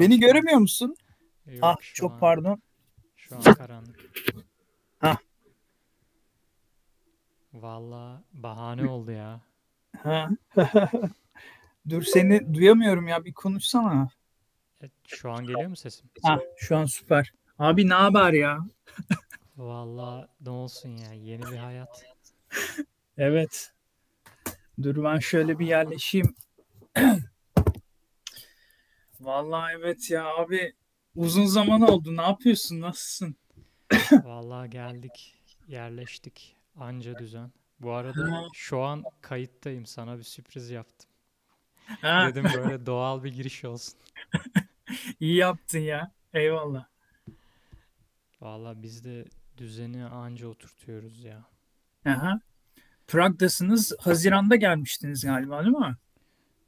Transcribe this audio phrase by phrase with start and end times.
[0.00, 0.96] Beni göremiyor musun?
[1.46, 2.62] Yok, ah çok an- pardon.
[3.16, 4.10] Şu an karanlık.
[4.98, 5.16] Hah.
[7.52, 9.40] Vallahi bahane oldu ya.
[10.02, 10.30] Ha.
[11.88, 14.08] Dur seni duyamıyorum ya bir konuşsana.
[14.82, 16.10] E, şu an geliyor mu sesim?
[16.22, 17.32] Ha şu an süper.
[17.58, 18.58] Abi ne haber ya?
[19.56, 22.04] Vallahi ne olsun ya yeni bir hayat.
[23.18, 23.72] Evet.
[24.82, 26.34] Dur ben şöyle bir yerleşeyim.
[29.24, 30.74] Vallahi evet ya abi
[31.16, 32.16] uzun zaman oldu.
[32.16, 32.80] Ne yapıyorsun?
[32.80, 33.36] Nasılsın?
[34.12, 35.34] Vallahi geldik,
[35.68, 36.56] yerleştik.
[36.76, 37.52] Anca düzen.
[37.80, 39.86] Bu arada şu an kayıttayım.
[39.86, 41.10] Sana bir sürpriz yaptım.
[42.00, 43.94] Ha, Dedim böyle doğal bir giriş olsun.
[45.20, 46.12] iyi yaptın ya.
[46.34, 46.86] Eyvallah.
[48.40, 49.24] Vallahi biz de
[49.56, 51.44] düzeni anca oturtuyoruz ya.
[52.06, 52.40] Aha.
[53.06, 53.92] Prag'dasınız.
[54.00, 55.96] Haziran'da gelmiştiniz galiba değil mi?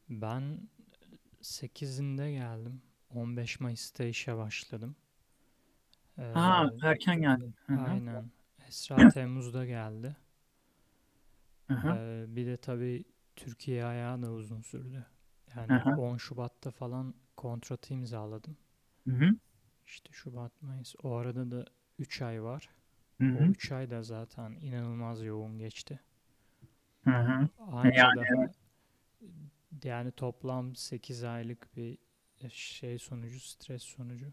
[0.09, 0.61] Ben
[1.47, 2.83] 8'inde geldim.
[3.15, 4.97] 15 Mayıs'ta işe başladım.
[6.19, 7.55] Ee, Ha, erken geldin.
[7.67, 7.81] Hı hı.
[7.81, 8.31] aynen.
[8.69, 10.17] Esra Temmuz'da geldi.
[11.85, 13.05] Ee, bir de tabii
[13.37, 15.07] Türkiye ayağı da uzun sürdü.
[15.57, 15.91] Yani Aha.
[15.97, 18.57] 10 Şubat'ta falan kontratı imzaladım.
[19.07, 19.31] Hı hı.
[19.87, 20.95] İşte Şubat, Mayıs.
[21.03, 21.65] O arada da
[21.99, 22.69] 3 ay var.
[23.21, 23.49] Hı O hı.
[23.49, 26.01] 3 ay da zaten inanılmaz yoğun geçti.
[27.05, 27.49] Hı hı.
[27.59, 28.49] Anca Yani daha
[29.85, 31.99] yani toplam 8 aylık bir
[32.49, 34.27] şey sonucu, stres sonucu.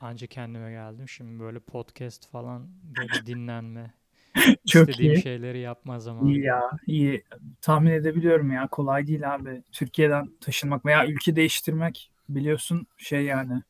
[0.00, 1.08] Anca kendime geldim.
[1.08, 3.94] Şimdi böyle podcast falan böyle dinlenme,
[4.66, 5.22] Çok istediğim iyi.
[5.22, 6.30] şeyleri yapma zamanı.
[6.30, 7.24] İyi ya, iyi.
[7.60, 8.68] Tahmin edebiliyorum ya.
[8.68, 9.62] Kolay değil abi.
[9.72, 13.62] Türkiye'den taşınmak veya ülke değiştirmek biliyorsun şey yani.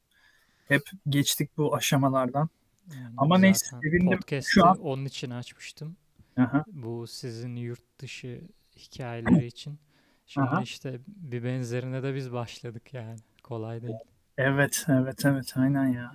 [0.69, 2.49] Hep geçtik bu aşamalardan.
[2.95, 4.19] Yani Ama neyse sevindim.
[4.19, 5.97] podcast'i Şu an onun için açmıştım.
[6.37, 8.41] Aha, Bu sizin yurt dışı
[8.77, 9.79] hikayeleri için.
[10.27, 10.63] Şimdi aha.
[10.63, 13.17] işte bir benzerine de biz başladık yani.
[13.43, 13.95] Kolay değil.
[14.39, 15.53] Evet, evet, evet.
[15.57, 16.13] Aynen ya.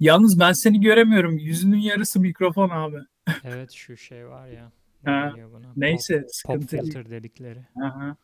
[0.00, 1.38] Yalnız ben seni göremiyorum.
[1.38, 2.98] Yüzünün yarısı mikrofon abi.
[3.44, 4.72] Evet şu şey var ya.
[5.04, 5.66] Ha, buna?
[5.66, 6.82] Pop, neyse pop sıkıntı değil.
[6.82, 7.66] filter dedikleri.
[7.84, 8.16] Aha.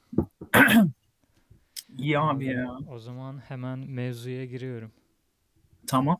[1.99, 2.78] İyi abi ya.
[2.91, 4.93] o zaman hemen mevzuya giriyorum.
[5.87, 6.19] Tamam.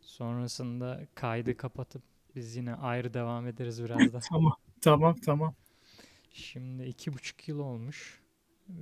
[0.00, 2.02] Sonrasında kaydı kapatıp
[2.36, 4.20] biz yine ayrı devam ederiz birazdan.
[4.28, 4.52] Tamam.
[4.80, 5.54] Tamam, tamam.
[6.38, 8.20] Şimdi iki buçuk yıl olmuş.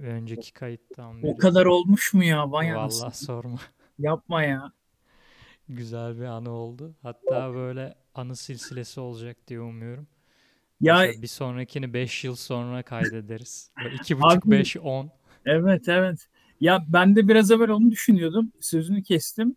[0.00, 1.36] Önceki kayıttan O beri.
[1.36, 2.52] kadar olmuş mu ya?
[2.52, 2.74] Vay.
[2.74, 3.58] Vallahi sorma.
[3.98, 4.72] Yapma ya.
[5.68, 6.94] Güzel bir anı oldu.
[7.02, 10.06] Hatta böyle anı silsilesi olacak diye umuyorum.
[10.80, 13.70] Ya Mesela bir sonrakini 5 yıl sonra kaydederiz.
[13.84, 15.10] Böyle iki buçuk, abi beş, on.
[15.44, 16.28] evet evet.
[16.60, 18.52] Ya ben de biraz evvel onu düşünüyordum.
[18.60, 19.56] Sözünü kestim.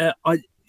[0.00, 0.10] Ee,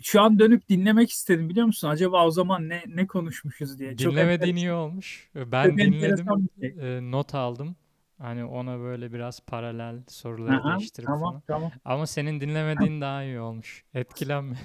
[0.02, 1.88] şu an dönüp dinlemek istedim biliyor musun?
[1.90, 3.98] Acaba o zaman ne ne konuşmuşuz diye.
[3.98, 5.30] Çok Dinlemediğin iyi olmuş.
[5.64, 6.78] çok Ben dinledim, enteresan bir şey.
[6.80, 7.76] e, not aldım.
[8.18, 11.44] Hani ona böyle biraz paralel soruları Aha, değiştirip tamam falan.
[11.48, 11.72] tamam.
[11.86, 13.86] Ama senin dinlemediğin daha iyi olmuş.
[13.94, 14.58] Etkilenme.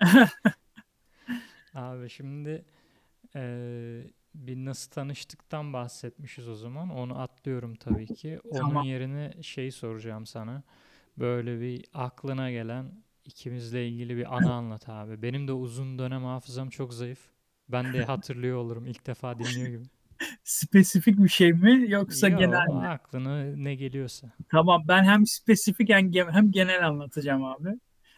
[1.74, 2.64] Abi şimdi
[3.36, 6.90] eee, bir nasıl tanıştıktan bahsetmişiz o zaman.
[6.90, 8.40] Onu atlıyorum tabii ki.
[8.50, 8.84] Onun Tamam.
[8.84, 10.64] yerine şey soracağım sana.
[11.18, 12.92] Böyle bir aklına gelen
[13.28, 15.22] ikimizle ilgili bir anı anlat abi.
[15.22, 17.20] Benim de uzun dönem hafızam çok zayıf.
[17.68, 19.84] Ben de hatırlıyor olurum ilk defa dinliyor gibi.
[20.44, 22.88] Spesifik bir şey mi yoksa Yo, genel mi?
[22.88, 24.32] aklına ne geliyorsa.
[24.50, 27.68] Tamam ben hem spesifik hem, ge- hem genel anlatacağım abi.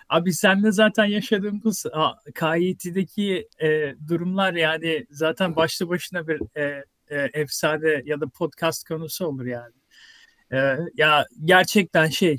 [0.08, 1.86] Abi senle zaten yaşadığımız
[2.34, 9.26] KYT'deki e, durumlar yani zaten başlı başına bir e, e, efsane ya da podcast konusu
[9.26, 9.74] olur yani.
[10.52, 12.36] E, ya gerçekten şey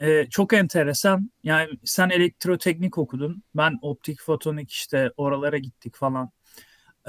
[0.00, 1.30] e, çok enteresan.
[1.44, 3.42] Yani sen elektroteknik okudun.
[3.54, 6.30] Ben optik fotonik işte oralara gittik falan.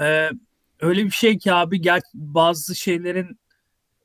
[0.00, 0.30] E,
[0.80, 3.38] öyle bir şey ki abi ger bazı şeylerin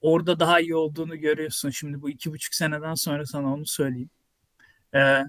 [0.02, 1.70] orada daha iyi olduğunu görüyorsun.
[1.70, 4.10] Şimdi bu iki buçuk seneden sonra sana onu söyleyeyim.
[4.96, 5.24] Ee,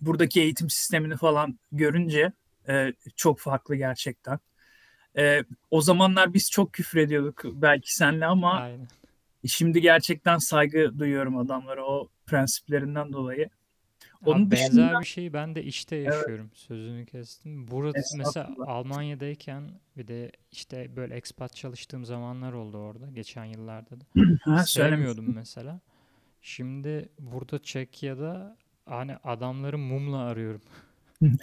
[0.00, 2.32] buradaki eğitim sistemini falan görünce
[2.68, 4.38] e, çok farklı gerçekten.
[5.16, 8.88] Ee, o zamanlar biz çok küfür ediyorduk belki senle ama Aynen.
[9.46, 13.48] Şimdi gerçekten saygı duyuyorum adamlara o prensiplerinden dolayı.
[14.24, 16.50] Onun Abi benzer dışında bir şeyi ben de işte evet, yaşıyorum.
[16.54, 17.68] Sözünü kestim.
[17.68, 18.50] Burada mesela.
[18.66, 24.04] Almanya'dayken bir de işte böyle expat çalıştığım zamanlar oldu orada geçen yıllarda da.
[24.44, 25.80] Ha, Sevmiyordum mesela.
[26.42, 28.56] Şimdi burada Çekya'da
[28.86, 30.62] hani adamları mumla arıyorum.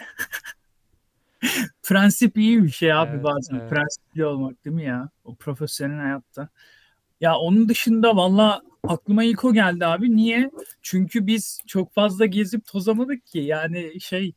[1.83, 3.55] Prensip iyi bir şey abi Evet, bazen.
[3.55, 3.69] evet.
[3.69, 5.09] Prensipli olmak değil mi ya?
[5.23, 6.49] O profesyonel hayatta.
[7.23, 10.15] Ya onun dışında valla aklıma ilk o geldi abi.
[10.15, 10.51] Niye?
[10.81, 13.39] Çünkü biz çok fazla gezip tozamadık ki.
[13.39, 14.33] Yani şey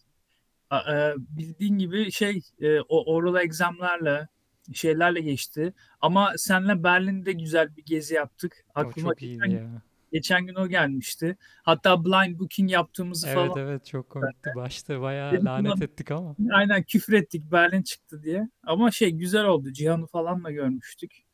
[0.72, 4.28] e, bildiğin gibi şey e, o oral examlarla
[4.72, 5.72] şeylerle geçti.
[6.00, 8.64] Ama senle Berlin'de güzel bir gezi yaptık.
[8.74, 9.82] Aklıma çok iyiydi geçen ya.
[10.12, 11.36] Geçen gün o gelmişti.
[11.62, 13.58] Hatta blind booking yaptığımızı Evet falan.
[13.58, 14.50] evet çok komikti.
[14.56, 16.36] Başta bayağı Dedim, lanet "Ulan ettik ama.
[16.52, 18.48] Aynen küfür ettik Berlin çıktı diye.
[18.62, 19.72] Ama şey güzel oldu.
[19.72, 21.25] Cihan'ı falan da görmüştük.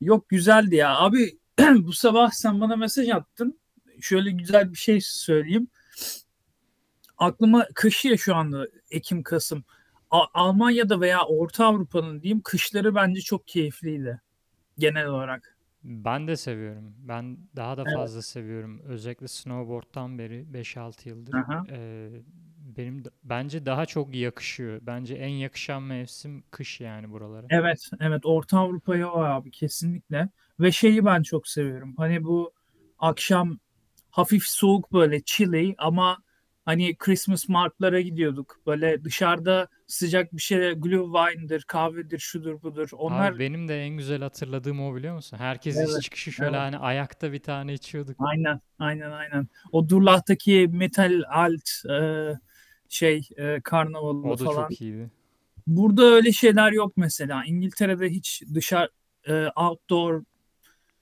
[0.00, 0.96] Yok güzeldi ya.
[0.98, 1.38] Abi
[1.78, 3.58] bu sabah sen bana mesaj attın.
[4.00, 5.68] Şöyle güzel bir şey söyleyeyim.
[7.18, 9.64] Aklıma kış ya şu anda Ekim Kasım.
[10.10, 14.20] A- Almanya'da veya Orta Avrupa'nın diyeyim kışları bence çok keyifliydi
[14.78, 15.56] genel olarak.
[15.84, 16.94] Ben de seviyorum.
[16.98, 17.94] Ben daha da Evet.
[17.96, 18.80] fazla seviyorum.
[18.84, 21.34] Özellikle snowboard'tan beri 5-6 yıldır.
[21.34, 21.64] Aha.
[21.70, 22.10] Ee,
[22.78, 24.80] benim bence daha çok yakışıyor.
[24.82, 27.46] Bence en yakışan mevsim kış yani buralara.
[27.50, 30.28] Evet, evet Orta Avrupa'ya o abi kesinlikle.
[30.60, 31.94] Ve şeyi ben çok seviyorum.
[31.96, 32.52] Hani bu
[32.98, 33.58] akşam
[34.10, 36.18] hafif soğuk böyle chilly ama
[36.64, 38.60] hani Christmas martlara gidiyorduk.
[38.66, 42.88] Böyle dışarıda sıcak bir şey Glühwein'dir, kahvedir, şudur budur.
[42.92, 45.36] Onlar Abi benim de en güzel hatırladığım o biliyor musun?
[45.36, 46.60] Herkes iş Evet, çıkışı şöyle evet.
[46.60, 48.16] hani ayakta bir tane içiyorduk.
[48.18, 49.48] Aynen, aynen, aynen.
[49.72, 52.32] O Durlach'taki Metal Alt e,
[52.88, 54.68] şey e, karnavalı O da falan.
[54.68, 55.10] çok iyiydi.
[55.66, 57.44] Burada öyle şeyler yok mesela.
[57.44, 58.90] İngiltere'de hiç dışarı
[59.28, 60.22] e, outdoor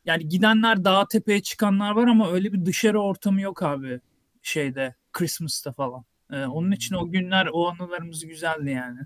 [0.05, 4.01] yani gidenler dağa tepeye çıkanlar var ama öyle bir dışarı ortamı yok abi
[4.43, 6.05] şeyde Christmas'ta falan.
[6.33, 9.01] E, onun için o günler o anılarımız güzeldi yani.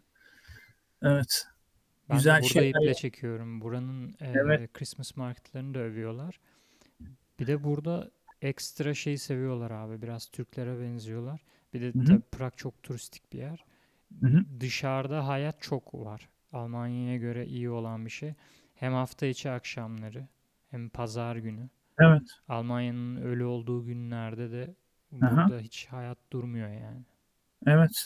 [1.03, 1.47] Evet.
[2.09, 2.81] Ben Güzel burada şeyler.
[2.83, 3.61] iple çekiyorum.
[3.61, 4.61] Buranın Evet.
[4.61, 6.41] eee, Christmas marketlerini de övüyorlar.
[7.41, 8.11] Bir de burada
[8.43, 10.03] ekstra şey seviyorlar abi.
[10.03, 11.41] Biraz Türklere benziyorlar.
[11.75, 13.65] Bir de tabii Prag çok turistik bir yer.
[14.21, 14.45] Hı hı.
[14.61, 16.29] Dışarıda hayat çok var.
[16.53, 18.35] Almanya'ya göre iyi olan bir şey.
[18.75, 20.29] Hem hafta içi akşamları
[20.71, 21.69] hem pazar günü.
[21.99, 22.23] Evet.
[22.49, 24.75] Almanya'nın ölü olduğu günlerde de
[25.23, 25.31] Aha.
[25.31, 27.03] burada hiç hayat durmuyor yani.
[27.67, 28.05] Evet.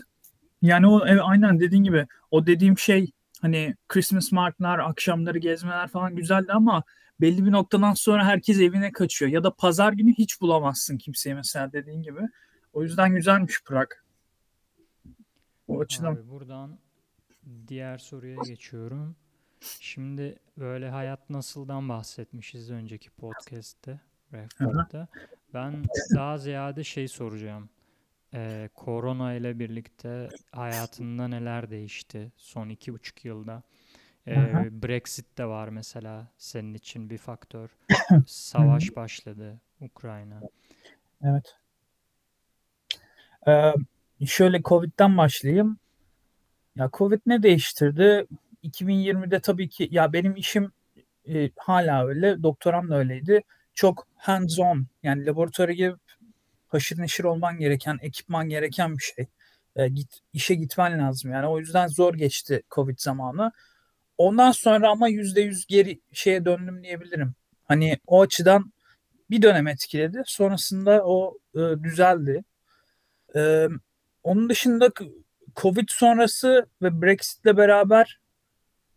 [0.62, 6.16] Yani o evet, aynen dediğin gibi o dediğim şey hani Christmas marketler, akşamları gezmeler falan
[6.16, 6.82] güzeldi ama
[7.20, 9.30] belli bir noktadan sonra herkes evine kaçıyor.
[9.30, 12.20] Ya da pazar günü hiç bulamazsın kimseyi mesela dediğin gibi.
[12.74, 13.88] O yüzden güzelmiş Prag.
[15.68, 16.14] O açıdan.
[16.14, 16.78] Abi buradan
[17.68, 19.16] diğer soruya geçiyorum.
[19.60, 24.00] Şimdi böyle hayat nasıldan bahsetmişiz önceki podcast'te,
[24.32, 25.08] Refport'ta.
[25.54, 25.84] Ben
[26.14, 27.68] daha ziyade şey soracağım.
[28.34, 33.62] Ee, korona ile birlikte hayatında neler değişti son iki buçuk yılda?
[34.26, 34.68] Ee.
[34.82, 37.76] Brexit de var mesela senin için bir faktör.
[38.26, 40.40] Savaş başladı Ukrayna.
[41.22, 41.56] Evet.
[43.48, 43.72] Ee,
[44.26, 45.78] şöyle Covid'den başlayayım.
[46.76, 48.26] Ya Covid ne değiştirdi?
[48.62, 50.72] 2020'de tabii ki ya benim işim
[51.28, 53.42] e, hala öyle, doktoram da öyleydi.
[53.74, 55.98] Çok hands on yani laboratuvara girip
[56.68, 59.26] haşır neşir olman gereken, ekipman gereken bir şey.
[59.76, 61.46] E, git işe gitmen lazım yani.
[61.46, 63.52] O yüzden zor geçti Covid zamanı.
[64.18, 67.34] Ondan sonra ama %100 geri şeye döndüm diyebilirim.
[67.64, 68.72] Hani o açıdan
[69.30, 70.22] bir dönem etkiledi.
[70.26, 72.44] Sonrasında o e, düzeldi.
[73.36, 73.68] E,
[74.22, 74.90] onun dışında
[75.56, 78.20] Covid sonrası ve Brexit'le beraber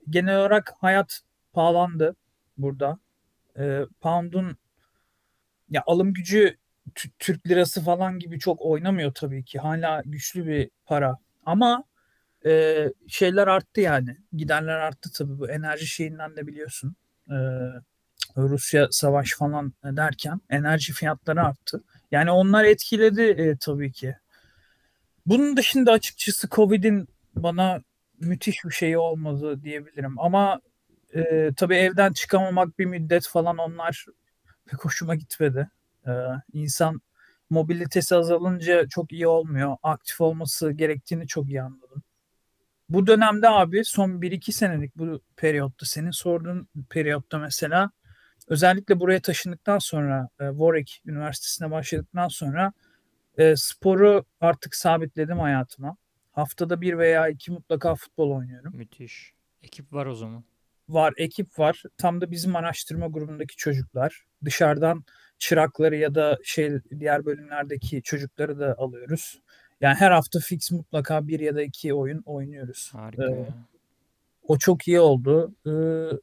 [0.09, 1.21] genel olarak hayat
[1.53, 2.15] pahalandı
[2.57, 2.99] burada.
[3.59, 4.57] E, pound'un
[5.69, 6.57] ya alım gücü
[7.19, 9.59] Türk lirası falan gibi çok oynamıyor tabii ki.
[9.59, 11.17] Hala güçlü bir para.
[11.45, 11.83] Ama
[12.45, 14.17] e, şeyler arttı yani.
[14.33, 16.95] Giderler arttı tabii bu enerji şeyinden de biliyorsun.
[17.29, 17.35] E,
[18.37, 21.83] Rusya savaş falan derken enerji fiyatları arttı.
[22.11, 24.15] Yani onlar etkiledi e, tabii ki.
[25.27, 27.81] Bunun dışında açıkçası Covid'in bana
[28.19, 30.19] müthiş bir şey olmadı diyebilirim.
[30.19, 30.61] Ama
[31.15, 34.05] e, tabii evden çıkamamak bir müddet falan onlar
[34.65, 35.69] pek hoşuma gitmedi.
[36.07, 36.11] E,
[36.53, 37.01] insan
[37.49, 39.77] mobilitesi azalınca çok iyi olmuyor.
[39.83, 42.03] Aktif olması gerektiğini çok iyi anladım.
[42.89, 47.91] Bu dönemde abi son 1-2 senelik bu periyotta senin sorduğun periyotta mesela
[48.47, 52.73] özellikle buraya taşındıktan sonra e, Warwick Üniversitesi'ne başladıktan sonra
[53.37, 55.97] e, sporu artık sabitledim hayatıma.
[56.31, 58.75] Haftada bir veya iki mutlaka futbol oynuyorum.
[58.75, 59.33] Müthiş.
[59.63, 60.43] Ekip var o zaman.
[60.89, 61.83] Var, ekip var.
[61.97, 64.25] Tam da bizim araştırma grubundaki çocuklar.
[64.45, 65.03] Dışarıdan
[65.39, 69.41] çırakları ya da şey diğer bölümlerdeki çocukları da alıyoruz.
[69.81, 72.89] Yani her hafta fix mutlaka bir ya da iki oyun oynuyoruz.
[72.93, 73.47] Harika Ee,
[74.43, 75.55] o çok iyi oldu.
[75.67, 76.17] Ee,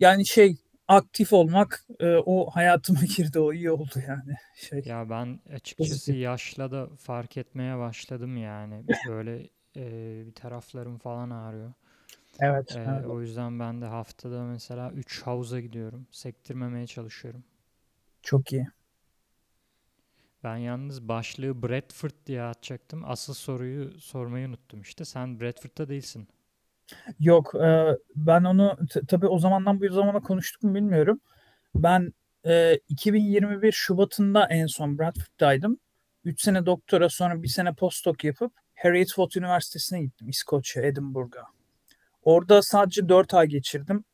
[0.00, 0.56] yani şey
[0.90, 4.34] aktif olmak e, o hayatıma girdi o iyi oldu yani.
[4.56, 8.84] Şey Ya ben açıkçası yaşla da fark etmeye başladım yani.
[9.08, 11.72] Böyle e, bir taraflarım falan ağrıyor.
[12.40, 13.06] Evet, E, evet.
[13.06, 16.06] o yüzden ben de haftada mesela 3 havuza gidiyorum.
[16.10, 17.44] Sektirmemeye çalışıyorum.
[18.22, 18.66] Çok iyi.
[20.44, 23.02] Ben yalnız başlığı Bradford diye atacaktım.
[23.04, 25.04] Asıl soruyu sormayı unuttum işte.
[25.04, 26.28] Sen Bradford'da değilsin.
[27.20, 28.78] Yok, e, ben onu
[29.08, 31.20] tabii o zamandan bu zamana konuştuk mu bilmiyorum.
[31.74, 32.12] Ben
[32.46, 35.78] e, 2021 Şubat'ında en son Bradford'daydım.
[36.24, 41.44] 3 sene doktora sonra bir sene postdoc yapıp Harriet Watt Üniversitesi'ne gittim İskoçya, Edinburgh'a.
[42.22, 44.04] Orada sadece 4 ay geçirdim.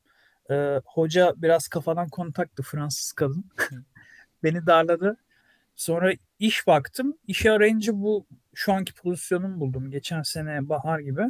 [0.50, 3.45] Ee, hoca biraz kafadan kontaktı Fransız kadın.
[4.42, 5.16] Beni darladı.
[5.76, 7.18] Sonra iş baktım.
[7.26, 9.90] İşe arayınca bu şu anki pozisyonumu buldum.
[9.90, 11.23] Geçen sene bahar gibi.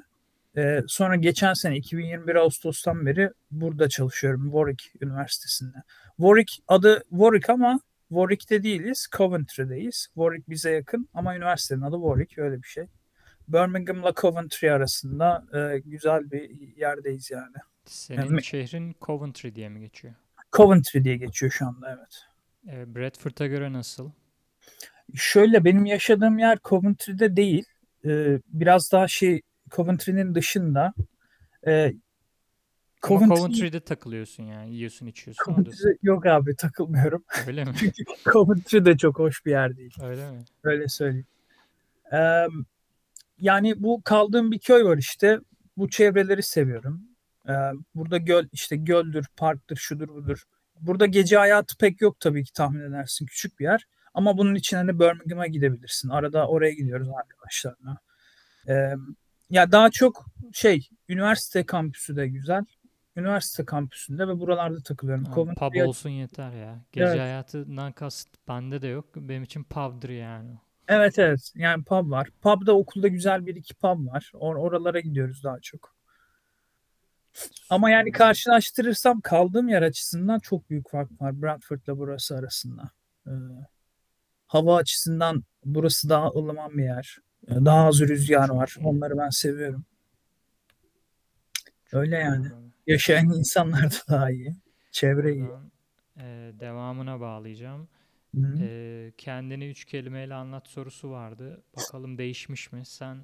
[0.57, 5.77] Ee, sonra geçen sene 2021 Ağustos'tan beri burada çalışıyorum Warwick Üniversitesi'nde.
[6.17, 9.09] Warwick adı Warwick ama Warwick'te değiliz.
[9.17, 10.07] Coventry'deyiz.
[10.15, 12.85] Warwick bize yakın ama üniversitenin adı Warwick öyle bir şey.
[13.49, 17.57] Birmingham'la Coventry arasında e, güzel bir yerdeyiz yani.
[17.85, 20.15] Senin Yani- şehrin Coventry diye mi geçiyor?
[20.53, 22.25] Coventry diye geçiyor şu anda evet.
[22.77, 24.11] E, Bradford'a göre nasıl?
[25.15, 27.65] Şöyle benim yaşadığım yer Coventry'de değil.
[28.05, 30.95] Ee, biraz daha şey Coventry'nin dışında.
[33.03, 34.75] Ama Coventry- Coventry'de takılıyorsun yani.
[34.75, 35.45] Yiyorsun içiyorsun.
[35.45, 37.25] Coventry yok abi takılmıyorum.
[37.47, 37.73] Öyle mi?
[37.79, 39.95] Çünkü Coventry de çok hoş bir yer değil.
[40.03, 40.45] Öyle mi?
[40.65, 41.27] Öyle söyleyeyim.
[42.13, 42.47] Ee,
[43.39, 45.39] yani bu kaldığım bir köy var işte.
[45.77, 47.03] Bu çevreleri seviyorum.
[47.49, 47.53] Ee,
[47.95, 50.43] burada göl işte göldür, parktır, şudur budur.
[50.81, 53.27] Burada gece hayatı pek yok tabii ki tahmin edersin.
[53.27, 53.87] Küçük bir yer.
[54.15, 56.09] Ama bunun için hani Birmingham'a gidebilirsin.
[56.09, 57.99] Arada oraya gidiyoruz arkadaşlarla.
[58.69, 58.95] Ee,
[59.51, 62.65] ya daha çok şey üniversite kampüsü de güzel.
[63.17, 65.25] Üniversite kampüsünde ve buralarda takılıyorum.
[65.25, 66.85] Ha, Coventry- pub olsun yeter ya.
[66.93, 67.21] Gece Evet.
[67.21, 69.17] hayatından kasıt bende de yok.
[69.17, 70.51] Benim için pub'dır yani.
[70.89, 71.53] Evet evet.
[71.55, 72.29] Yani pub var.
[72.43, 74.31] Pub'da okulda güzel bir iki pub var.
[74.35, 75.97] Or- oralara gidiyoruz daha çok.
[77.71, 82.91] Ama yani karşılaştırırsam kaldığım yer açısından çok büyük fark var Bradford'la burası arasında.
[83.27, 83.31] Ee,
[84.47, 87.19] hava açısından burası daha ılıman bir yer.
[87.49, 88.77] Ee, Daha az rüzgar var.
[88.85, 89.85] Onları ben seviyorum.
[91.93, 92.47] Öyle yani.
[92.87, 94.57] Yaşayan insanlar da daha iyi.
[94.91, 95.43] Çevre iyi.
[95.43, 95.71] Buradan,
[96.19, 97.89] e, devamına bağlayacağım.
[98.35, 98.59] Hı.
[98.61, 101.63] E, kendini üç kelimeyle anlat sorusu vardı.
[101.77, 102.85] Bakalım değişmiş mi?
[102.85, 103.23] Sen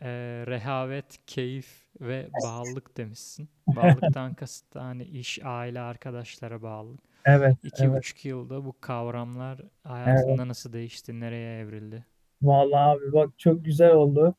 [0.00, 0.08] e,
[0.46, 1.66] rehavet, keyif
[2.00, 3.48] ve bağlılık demişsin.
[3.66, 7.00] Bağlılıktan kasıt hani iş, aile, arkadaşlara bağlılık.
[7.24, 7.98] Evet, İki evet.
[7.98, 12.04] buçuk yılda bu kavramlar hayatında nasıl değişti, nereye evrildi?
[12.42, 14.34] Vallahi abi bak çok güzel oldu.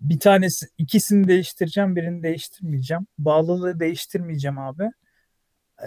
[0.00, 3.06] Bir tanesi, ikisini değiştireceğim, birini değiştirmeyeceğim.
[3.18, 4.90] Bağlılığı değiştirmeyeceğim abi.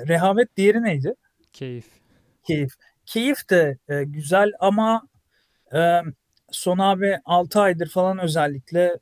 [0.07, 1.13] Rehavet diğeri neydi?
[1.53, 1.86] Keyif.
[2.43, 2.72] Keyif.
[3.05, 5.07] Keyif de e, güzel ama
[5.75, 6.01] e,
[6.51, 9.00] son abi 6 aydır falan özellikle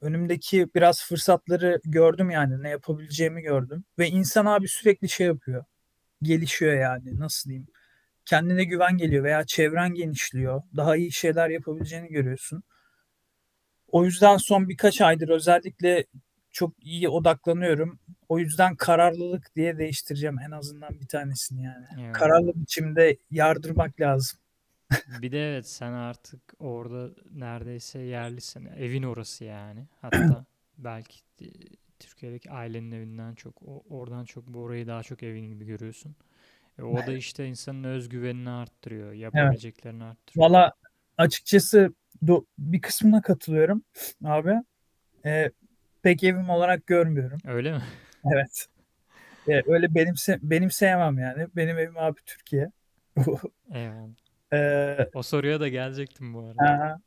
[0.00, 3.84] önümdeki biraz fırsatları gördüm yani ne yapabileceğimi gördüm.
[3.98, 5.64] Ve insan abi sürekli şey yapıyor.
[6.22, 7.68] Gelişiyor yani nasıl diyeyim.
[8.26, 10.62] Kendine güven geliyor veya çevren genişliyor.
[10.76, 12.62] Daha iyi şeyler yapabileceğini görüyorsun.
[13.88, 16.04] O yüzden son birkaç aydır özellikle
[16.50, 17.98] çok iyi odaklanıyorum.
[18.28, 21.86] O yüzden kararlılık diye değiştireceğim en azından bir tanesini yani.
[22.00, 22.16] Evet.
[22.16, 24.38] Kararlı biçimde yardırmak lazım.
[25.22, 28.66] Bir de evet sen artık orada neredeyse yerlisin.
[28.66, 29.86] Evin orası yani.
[30.00, 30.46] Hatta
[30.78, 31.20] belki
[31.98, 36.16] Türkiye'deki ailenin evinden çok o- oradan çok bu orayı daha çok evin gibi görüyorsun.
[36.78, 40.50] E, o da işte insanın özgüvenini arttırıyor, yapabileceklerini arttırıyor.
[40.50, 40.72] Valla
[41.18, 41.92] açıkçası
[42.24, 43.82] do- bir kısmına katılıyorum
[44.24, 44.54] abi.
[45.24, 45.50] Ee,
[46.02, 47.38] pek evim olarak görmüyorum.
[47.44, 47.82] Öyle mi?
[48.32, 48.66] Evet.
[49.48, 51.46] Ee, öyle benimse benimseyemem yani.
[51.56, 52.70] Benim evim abi Türkiye.
[53.72, 54.08] Eyvallah.
[54.52, 56.62] Ee, O soruya da gelecektim bu arada.
[56.64, 56.98] aha.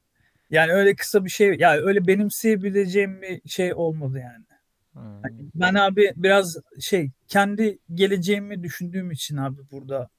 [0.49, 4.45] yani öyle kısa bir şey yani öyle benimseyebileceğim bir şey olmadı yani.
[4.93, 5.23] Hmm.
[5.55, 10.09] Ben abi biraz şey kendi geleceğimi düşündüğüm için abi burada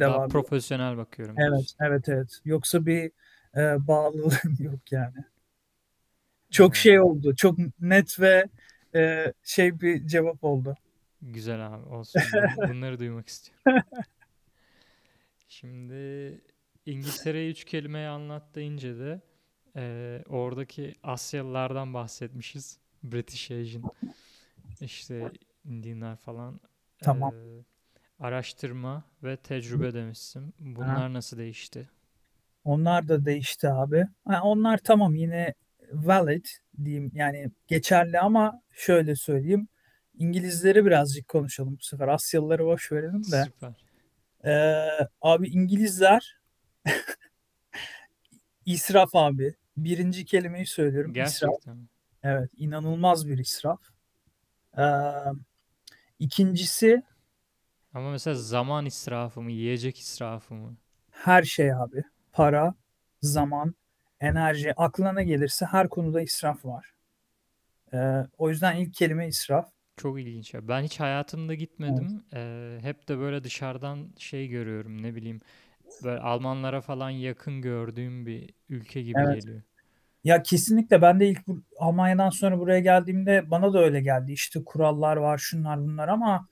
[0.00, 0.48] Daha devam ediyorum.
[0.48, 1.78] profesyonel bakıyorum Evet, diyorsun.
[1.80, 2.40] evet, evet.
[2.44, 3.12] Yoksa bir
[3.56, 5.24] e, bağlılığım yok yani.
[6.50, 6.76] Çok Evet.
[6.76, 7.34] şey oldu.
[7.36, 8.44] Çok net ve
[8.94, 10.74] e, şey bir cevap oldu.
[11.22, 12.22] Güzel abi olsun.
[12.56, 13.82] Bunları duymak istiyorum.
[15.48, 15.94] Şimdi
[16.86, 19.20] İngiltere'yi üç kelimeye anlat deyince de
[19.76, 22.78] eee, oradaki Asyalılardan bahsetmişiz.
[23.02, 23.82] British Asian.
[24.80, 25.30] İşte
[25.64, 26.60] Indianlar falan.
[27.02, 27.32] Tamam.
[27.34, 27.64] Eee,
[28.20, 30.54] araştırma ve tecrübe demişsin.
[30.58, 31.88] Bunlar nasıl değişti?
[32.64, 34.04] Onlar da değişti abi.
[34.28, 35.54] Ha, onlar tamam yine
[35.92, 36.44] valid
[36.84, 39.68] diyeyim yani geçerli ama şöyle söyleyeyim.
[40.14, 42.08] İngilizleri birazcık konuşalım bu sefer.
[42.08, 43.44] Asyalıları boş verelim de.
[43.44, 43.84] Süper.
[44.44, 44.88] Ee,
[45.20, 46.38] abi İngilizler
[48.66, 49.54] israf abi.
[49.76, 51.12] Birinci kelimeyi söylüyorum.
[51.14, 51.50] İsraf.
[51.50, 51.76] Gerçekten.
[51.76, 51.86] mi?
[52.22, 53.80] Evet, inanılmaz bir israf.
[54.78, 54.82] Ee,
[56.18, 57.02] ikincisi
[57.94, 60.76] Ama mesela zaman israfı mı, yiyecek israfı mı?
[61.10, 62.02] her şey abi.
[62.32, 62.74] Para,
[63.22, 63.74] zaman,
[64.20, 66.92] enerji, aklına gelirse her konuda israf var.
[67.92, 69.68] Ee, o yüzden ilk kelime israf.
[69.96, 70.68] Çok ilginç ya.
[70.68, 72.24] Ben hiç hayatımda gitmedim.
[72.34, 75.40] Ee, hep de böyle dışarıdan şey görüyorum ne bileyim.
[76.04, 79.28] Böyle Almanlara falan yakın gördüğüm bir ülke gibi Evet.
[79.28, 79.62] geliyor.
[80.24, 84.32] Ya kesinlikle ben de ilk bu- Almanya'dan sonra buraya geldiğimde bana da öyle geldi.
[84.32, 86.48] İşte kurallar var, şunlar bunlar ama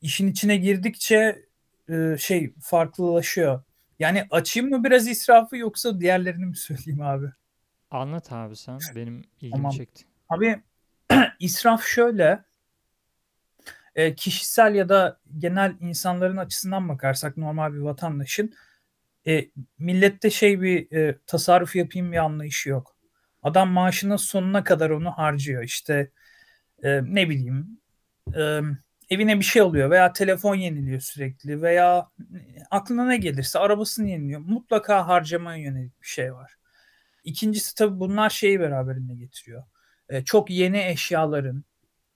[0.00, 1.44] işin içine girdikçe
[1.88, 3.62] e, şey farklılaşıyor.
[3.98, 7.26] Yani açayım mı biraz israfı yoksa diğerlerini mi söyleyeyim abi?
[7.90, 8.78] Anlat abi sen.
[8.94, 9.72] Benim ilgimi Tamam.
[9.72, 10.04] çekti.
[10.28, 10.62] Abi
[11.40, 12.44] israf şöyle
[13.94, 18.54] e, kişisel ya da genel insanların açısından bakarsak normal bir vatandaşın
[19.26, 22.96] e, millette şey bir e, tasarruf yapayım bir anlayışı yok.
[23.42, 25.62] Adam maaşının sonuna kadar onu harcıyor.
[25.62, 26.10] İşte
[26.82, 27.80] e, ne bileyim
[28.36, 28.60] e,
[29.10, 32.08] evine bir şey oluyor veya telefon yeniliyor sürekli veya
[32.70, 34.40] aklına ne gelirse arabasını yeniliyor.
[34.40, 36.54] Mutlaka harcamaya yönelik bir şey var.
[37.24, 39.64] İkincisi tabii bunlar şeyi beraberinde getiriyor.
[40.08, 41.64] E, çok yeni eşyaların,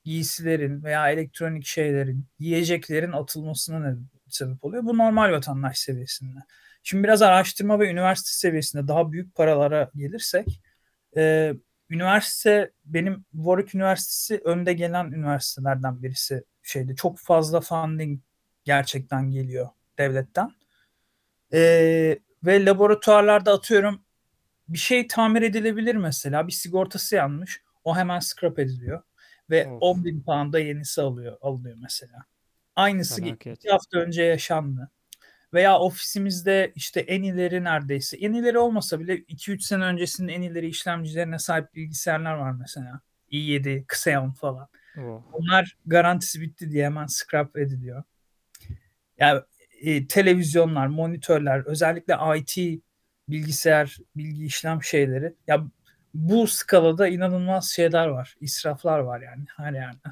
[0.04, 3.96] giysilerin veya elektronik şeylerin, yiyeceklerin atılmasına
[4.28, 4.84] sebep oluyor?
[4.84, 6.38] Bu normal vatandaş seviyesinde.
[6.88, 10.60] Şimdi biraz araştırma ve üniversite seviyesinde daha büyük paralara gelirsek,
[11.16, 11.52] e,
[11.90, 16.96] üniversite benim Warwick Üniversitesi önde gelen üniversitelerden birisi şeydi.
[16.96, 18.20] Çok fazla funding
[18.64, 19.68] gerçekten geliyor
[19.98, 20.50] devletten.
[21.52, 21.60] E,
[22.44, 24.02] ve laboratuvarlarda atıyorum
[24.68, 26.46] bir şey tamir edilebilir mesela.
[26.46, 27.62] Bir sigortası yanmış.
[27.84, 29.02] O hemen scrap ediliyor.
[29.50, 29.78] Ve Of.
[29.80, 32.24] 10 bin pound'a yenisi alıyor, alınıyor mesela.
[32.76, 33.58] Aynısı Felaket.
[33.58, 34.90] iki hafta önce yaşandı.
[35.54, 38.16] Veya ofisimizde işte en ileri neredeyse.
[38.16, 43.00] En ileri olmasa bile 2-3 sene öncesinin en ileri işlemcilerine sahip bilgisayarlar var mesela.
[43.32, 44.68] i7, Xeon falan.
[44.98, 45.22] Oh.
[45.32, 48.02] Onlar garantisi bitti diye hemen scrap ediliyor.
[49.18, 49.40] Yani
[49.80, 52.82] e, televizyonlar, monitörler, özellikle IT
[53.28, 55.34] bilgisayar, bilgi işlem şeyleri.
[55.46, 55.64] Ya
[56.14, 58.36] bu skalada inanılmaz şeyler var.
[58.40, 60.08] israflar var yani her yerde.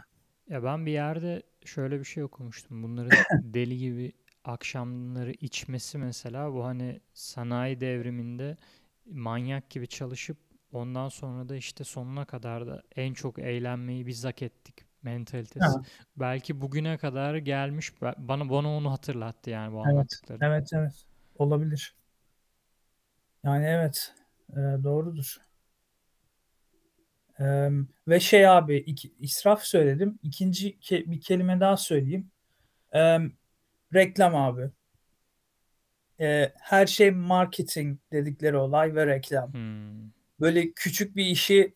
[0.48, 2.82] Ya ben bir yerde şöyle bir şey okumuştum.
[2.82, 3.18] Bunların
[3.54, 4.12] deli gibi
[4.48, 8.56] akşamları içmesi mesela bu hani sanayi devriminde
[9.10, 10.38] manyak gibi çalışıp
[10.72, 15.60] ondan sonra da işte sonuna kadar da en çok eğlenmeyi biz hak ettik mentalitesi.
[15.60, 15.82] Ha.
[16.16, 20.38] Belki bugüne kadar gelmiş Ba- bana bana onu hatırlattı yani bu Evet, anlattıkları.
[20.42, 21.04] evet, evet.
[21.38, 21.94] Olabilir.
[23.44, 24.14] Yani evet,
[24.50, 25.36] e, doğrudur.
[27.40, 27.44] E,
[28.08, 30.18] ve şey abi, iki, israf söyledim.
[30.22, 32.30] İkinci ke- bir kelime daha söyleyeyim.
[32.94, 33.18] E,
[33.94, 34.70] reklam abi.
[36.20, 39.52] E, her şey marketing dedikleri olay ve reklam.
[39.52, 40.10] Hmm.
[40.40, 41.74] Böyle küçük bir işi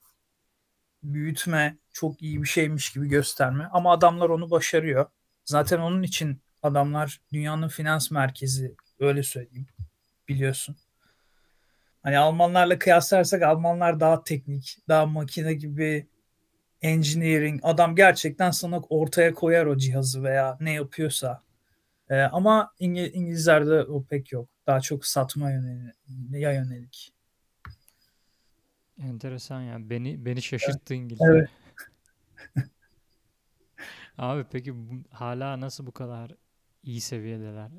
[1.02, 3.68] büyütme, çok iyi bir şeymiş gibi gösterme.
[3.72, 5.06] Ama adamlar onu başarıyor.
[5.44, 9.66] Zaten onun için adamlar dünyanın finans merkezi öyle söyleyeyim.
[10.28, 10.76] Biliyorsun.
[12.02, 16.06] Hani Almanlarla kıyaslarsak Almanlar daha teknik, daha makine gibi
[16.82, 17.60] engineering.
[17.62, 21.42] Adam gerçekten sana ortaya koyar o cihazı veya ne yapıyorsa.
[22.10, 24.48] Ee, ama İngil- İngilizlerde o pek yok.
[24.66, 25.94] Daha çok satma yönelik.
[26.32, 27.12] yönelik.
[28.98, 29.90] Enteresan ya.
[29.90, 31.30] Beni beni şaşırttı İngiltere.
[31.36, 31.48] Evet.
[34.18, 36.34] Abi peki bu- hala nasıl bu kadar
[36.82, 37.70] iyi seviyedeler?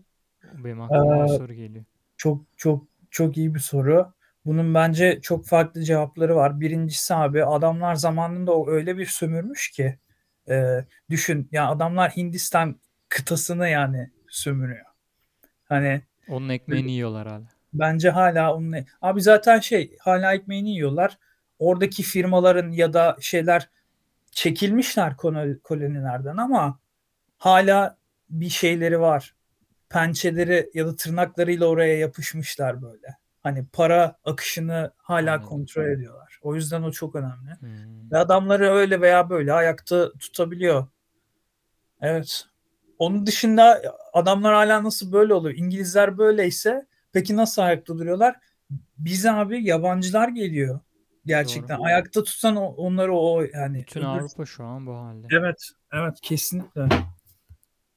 [0.43, 1.85] Benim aklıma o Ee, soru geliyor.
[2.17, 4.13] Çok çok çok iyi bir soru.
[4.45, 6.59] Bunun bence çok farklı cevapları var.
[6.59, 9.99] Birincisi abi adamlar zamanında o öyle bir sömürmüş ki
[10.49, 14.85] e, düşün ya adamlar Hindistan kıtasını yani sömürüyor.
[15.65, 17.43] Hani Onun ekmeğini yiyorlar hala.
[17.73, 21.17] bence hala onun abi zaten şey hala ekmeğini yiyorlar.
[21.59, 23.69] Oradaki firmaların ya da şeyler
[24.31, 26.79] çekilmişler kolo- kolonilerden ama
[27.37, 27.97] hala
[28.29, 29.35] bir şeyleri var.
[29.89, 33.07] Pençeleri ya da tırnaklarıyla oraya yapışmışlar böyle.
[33.43, 35.49] Hani para akışını hala Anladım.
[35.49, 36.39] kontrol ediyorlar.
[36.41, 37.55] O yüzden o çok önemli.
[37.59, 38.11] Hmm.
[38.11, 40.87] Ve adamları öyle veya böyle ayakta tutabiliyor.
[42.01, 42.45] Evet.
[43.01, 43.81] Onun dışında
[44.13, 45.57] adamlar hala nasıl böyle oluyor?
[45.57, 48.35] İngilizler böyleyse peki nasıl ayakta duruyorlar?
[48.97, 50.79] Biz abi yabancılar geliyor.
[51.25, 51.85] Gerçekten Doğru.
[51.85, 55.27] ayakta tutsan onları o yani Bütün Avrupa şu an bu halde.
[55.31, 56.89] Evet, evet kesinlikle.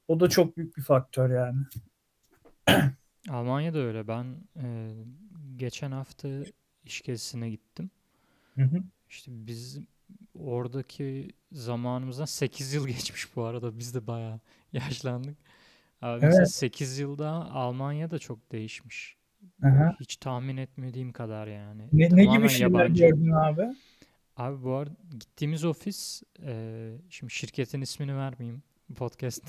[0.07, 1.59] O da çok büyük bir faktör yani.
[3.29, 4.07] Almanya'da öyle.
[4.07, 4.25] Ben
[4.63, 4.91] e,
[5.55, 6.27] geçen hafta
[6.83, 7.91] iş gezisine gittim.
[8.55, 8.83] Hı hı.
[9.09, 9.79] İşte biz
[10.39, 13.79] oradaki zamanımızdan 8 yıl geçmiş bu arada.
[13.79, 14.39] Biz de bayağı
[14.73, 15.37] yaşlandık.
[16.01, 16.51] Abi mesela Evet.
[16.51, 19.17] 8 yılda Almanya da çok değişmiş.
[19.63, 19.95] Aha.
[19.99, 21.81] Hiç tahmin etmediğim kadar yani.
[21.93, 23.03] Ne, ne Tamamen gibi şeyler yabancı.
[23.07, 23.75] gördün abi?
[24.37, 28.63] Abi bu arada gittiğimiz ofis e, şimdi şirketin ismini vermeyeyim
[28.95, 29.43] podcast.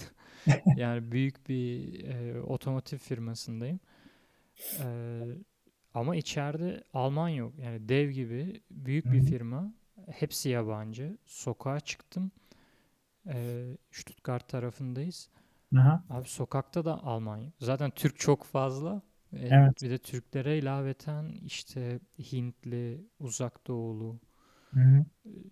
[0.77, 3.81] Yani büyük bir e, otomotiv firmasındayım.
[4.81, 4.87] E,
[5.95, 7.53] ama içeride Alman yok.
[7.59, 9.75] Yani dev gibi büyük bir firma.
[10.11, 11.19] Hepsi yabancı.
[11.25, 12.31] Sokağa çıktım.
[13.29, 15.29] Ee, Stuttgart tarafındayız.
[15.77, 17.53] Aha, Abi sokakta da Almanya.
[17.61, 19.03] Zaten Türk çok fazla.
[19.33, 19.83] Ee, evet.
[19.83, 22.01] bir de Türklere ilaveten işte
[22.33, 24.17] Hintli, Uzak Doğulu
[24.75, 25.05] Hı hı.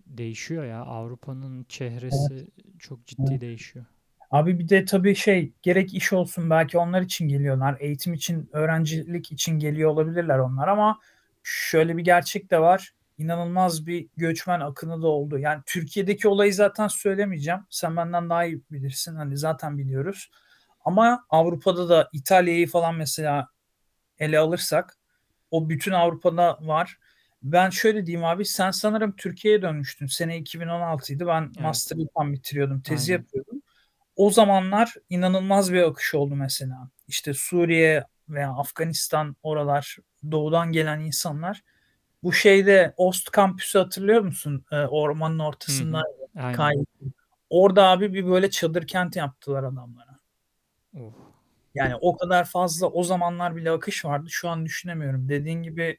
[0.07, 0.81] değişiyor ya.
[0.81, 1.69] Avrupa'nın Evet.
[1.69, 2.47] çehresi
[2.79, 3.41] çok ciddi evet.
[3.41, 3.85] değişiyor.
[4.31, 7.77] Abi bir de tabii şey gerek iş olsun belki onlar için geliyorlar.
[7.79, 10.99] Eğitim için, öğrencilik için geliyor olabilirler onlar ama
[11.43, 12.93] şöyle bir gerçek de var.
[13.17, 15.39] İnanılmaz bir göçmen akını da oldu.
[15.39, 17.59] Yani Türkiye'deki olayı zaten söylemeyeceğim.
[17.69, 19.15] Sen benden daha iyi bilirsin.
[19.15, 20.31] Hani zaten biliyoruz.
[20.85, 23.47] Ama Avrupa'da da İtalya'yı falan mesela
[24.19, 24.97] ele alırsak
[25.51, 26.97] o bütün Avrupa'da var.
[27.43, 30.05] Ben şöyle diyeyim abi sen sanırım Türkiye'ye dönmüştün.
[30.05, 31.27] Sene 2016'ydı.
[31.27, 31.59] Ben Evet.
[31.59, 32.81] master'ı tam bitiriyordum.
[32.81, 33.23] Tezi Aynen.
[33.23, 33.61] yapıyordum.
[34.15, 36.89] O zamanlar inanılmaz bir akış oldu mesela.
[37.07, 39.97] İşte Suriye veya Afganistan oralar
[40.31, 41.63] doğudan gelen insanlar.
[42.23, 44.65] Bu şeyde Ost kampüsü hatırlıyor musun?
[44.71, 46.03] Ee, ormanın ortasında
[46.55, 46.89] kayıt.
[47.49, 50.19] Orada abi bir böyle çadır kent yaptılar adamlara.
[50.93, 51.13] Of.
[51.75, 54.27] Yani o kadar fazla o zamanlar bile akış vardı.
[54.29, 55.29] Şu an düşünemiyorum.
[55.29, 55.97] Dediğin gibi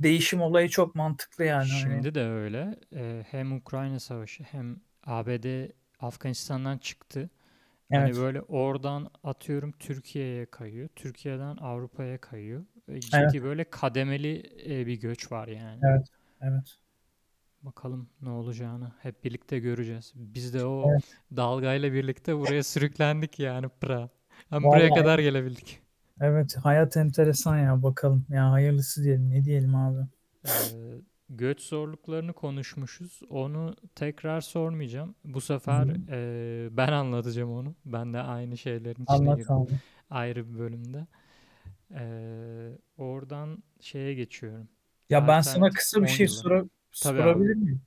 [0.00, 1.68] değişim olayı çok mantıklı yani.
[1.70, 2.78] Hani, Şimdi de öyle.
[2.94, 7.30] Ee, hem Ukrayna Savaşı hem ABD Afganistan'dan çıktı.
[7.92, 8.16] Hani evet.
[8.16, 10.88] böyle oradan atıyorum Türkiye'ye kayıyor.
[10.96, 12.64] Türkiye'den Avrupa'ya kayıyor.
[12.90, 13.32] E, Evet.
[13.32, 15.80] Ciddi böyle kademeli e, bir göç var yani.
[15.82, 16.06] Evet.
[16.40, 16.78] Evet.
[17.62, 20.12] Bakalım ne olacağını hep birlikte göreceğiz.
[20.16, 21.04] Biz de o Evet.
[21.36, 24.08] dalgayla birlikte buraya sürüklendik yani Pıra.
[24.50, 25.80] Hem buraya kadar gelebildik.
[26.20, 28.26] evet hayat enteresan ya bakalım.
[28.28, 29.30] Ya hayırlısı diyelim.
[29.30, 30.06] Ne diyelim abi?
[30.44, 30.50] Ee,
[31.28, 33.20] göç zorluklarını konuşmuşuz.
[33.30, 35.14] Onu tekrar sormayacağım.
[35.24, 35.96] Bu sefer Hı.
[36.10, 37.74] e, ben anlatacağım onu.
[37.84, 39.54] Ben de aynı şeylerin içine Anlat girdim.
[39.54, 39.80] abi.
[40.10, 41.06] Ayrı bir bölümde.
[41.94, 44.68] Ee, oradan şeye geçiyorum.
[45.10, 46.34] Ya ben sana kısa bir 10 şey yılı.
[46.34, 46.68] sor
[47.02, 47.24] Tabii abi.
[47.24, 47.82] sorabilir miyim?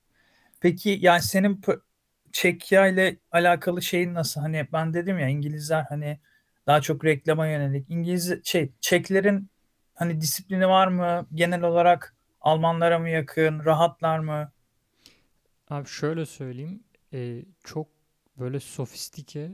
[0.61, 1.61] Peki yani senin
[2.31, 4.41] Çekya ile alakalı şeyin nasıl?
[4.41, 6.19] Hani ben dedim ya İngilizler hani
[6.67, 7.89] daha çok reklama yönelik.
[7.89, 9.49] İngiliz şey Çeklerin
[9.95, 11.27] hani disiplini var mı?
[11.33, 13.65] Genel olarak Almanlara mı yakın?
[13.65, 14.51] Rahatlar mı?
[15.69, 16.83] Abi şöyle söyleyeyim.
[17.13, 17.87] e, çok
[18.39, 19.51] böyle sofistike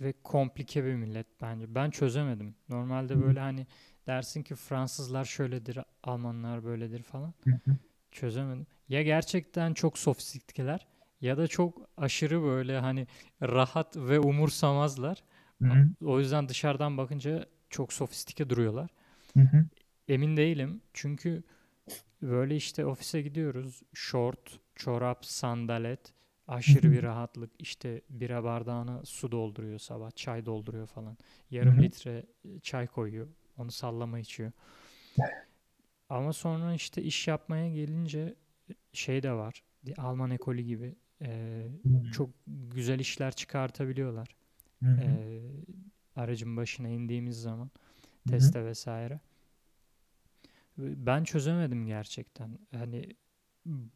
[0.00, 1.74] ve komplike bir millet bence.
[1.74, 2.54] Ben çözemedim.
[2.68, 3.66] Normalde böyle hani
[4.06, 7.34] dersin ki Fransızlar şöyledir, Almanlar böyledir falan.
[8.12, 8.66] Çözemedim.
[8.88, 10.86] Ya gerçekten çok sofistikeler
[11.20, 13.06] ya da çok aşırı böyle hani
[13.42, 15.22] rahat ve umursamazlar.
[16.04, 18.90] O yüzden dışarıdan bakınca çok sofistike duruyorlar.
[20.08, 20.80] Emin değilim.
[20.94, 21.42] Çünkü
[22.22, 23.82] böyle işte ofise gidiyoruz.
[23.94, 26.13] Şort, çorap, sandalet,
[26.48, 27.50] aşırı bir rahatlık.
[27.58, 31.16] İşte bira bardağına su dolduruyor sabah, çay dolduruyor falan.
[31.50, 33.26] Yarım litre e, çay koyuyor.
[33.58, 34.52] Onu sallama içiyor.
[36.08, 38.34] Ama sonra işte iş yapmaya gelince
[38.92, 39.62] şey de var.
[39.98, 41.62] Alman ekolü gibi e,
[42.12, 44.36] çok güzel işler çıkartabiliyorlar.
[45.02, 45.40] E,
[46.16, 47.70] aracın başına indiğimiz zaman
[48.28, 49.20] teste vesaire.
[50.78, 52.58] Ben çözemedim gerçekten.
[52.74, 53.08] Hani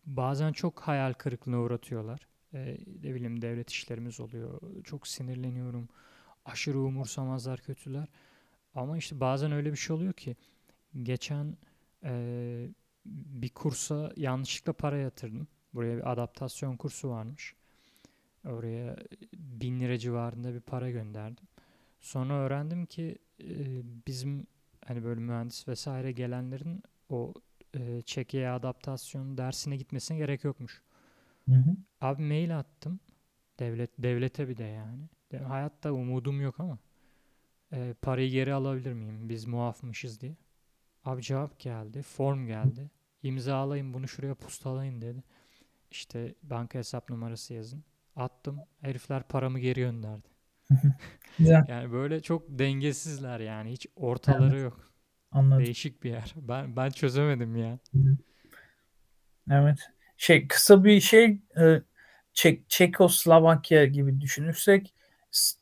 [0.07, 2.29] bazen çok hayal kırıklığına uğratıyorlar.
[2.55, 4.61] Ee, ne bileyim devlet işlerimiz oluyor.
[4.85, 5.89] Çok sinirleniyorum.
[6.45, 8.09] Aşırı umursamazlar, kötüler.
[8.75, 10.37] Ama işte bazen öyle bir şey oluyor ki
[11.03, 11.57] geçen
[12.05, 12.71] eee,
[13.07, 15.49] bir kursa yanlışlıkla para yatırdım.
[15.75, 17.55] Buraya bir adaptasyon kursu varmış.
[18.47, 18.97] Oraya
[19.35, 21.49] bin lira civarında bir para gönderdim.
[22.01, 23.47] Sonra öğrendim ki e,
[24.07, 24.47] bizim
[24.87, 27.35] hani böyle mühendis vesaire gelenlerin o
[27.75, 30.83] e, Çekya'ya adaptasyon dersine gitmesine gerek yokmuş.
[31.49, 31.77] Hı hı.
[32.01, 33.01] Abi mail attım.
[33.59, 35.09] Devlet devlete bir de yani.
[35.33, 36.79] De, hayatta umudum yok ama
[37.73, 39.29] e, parayı geri alabilir miyim?
[39.29, 40.37] Biz muafmışız diye.
[41.05, 42.03] Abi cevap geldi.
[42.03, 42.91] Form geldi.
[43.23, 45.25] İmzalayın bunu şuraya postalayın dedi.
[45.91, 47.85] İşte banka hesap numarası yazın.
[48.17, 48.61] Attım.
[48.81, 50.29] Herifler paramı geri gönderdi.
[51.69, 53.73] Yani böyle çok dengesizler yani.
[53.73, 54.93] Hiç ortaları yok.
[55.33, 55.65] Anladım.
[55.65, 56.35] Değişik bir yer.
[56.37, 57.79] Ben ben çözemedim ya.
[59.51, 59.91] Evet.
[60.19, 61.83] Şey kısa bir şey e,
[62.33, 64.95] Çek Çekoslovakya gibi düşünürsek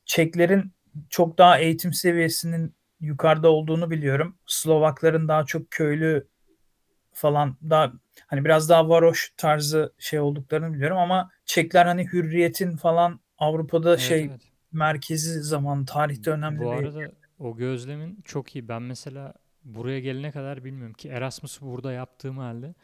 [0.05, 0.73] Çeklerin
[1.11, 4.37] çok daha eğitim seviyesinin yukarıda olduğunu biliyorum.
[4.47, 6.29] Slovakların daha çok köylü
[7.13, 7.93] falan daha
[8.27, 14.01] hani biraz daha varoş tarzı şey olduklarını biliyorum ama Çekler hani hürriyetin falan Avrupa'da Evet
[14.01, 14.41] şey evet.
[14.73, 18.69] merkezi zaman tarihte önemli Bu bir arada o gözlemin çok iyi.
[18.69, 22.75] Ben mesela buraya gelene kadar bilmiyorum ki Erasmus'u burada yaptığım halde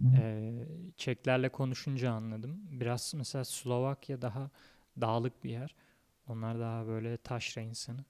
[0.00, 0.22] Hı hı.
[0.22, 2.60] eee, Çeklerle konuşunca anladım.
[2.70, 4.50] Biraz mesela Slovakya daha
[5.00, 5.74] dağlık bir yer.
[6.28, 8.04] Onlar daha böyle taşra insanı.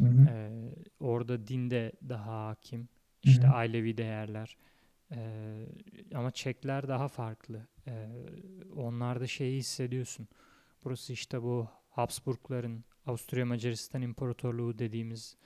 [0.00, 0.28] Hı hı.
[0.28, 2.88] Eee, orada din de daha hakim.
[3.24, 3.54] Hı İşte hı.
[3.54, 4.56] ailevi değerler.
[5.12, 5.68] Eee,
[6.14, 7.66] ama Çekler daha farklı.
[7.86, 8.08] Eee
[8.76, 10.28] onlarda şeyi hissediyorsun.
[10.84, 15.36] Burası işte bu Habsburgların Avusturya Macaristan İmparatorluğu dediğimiz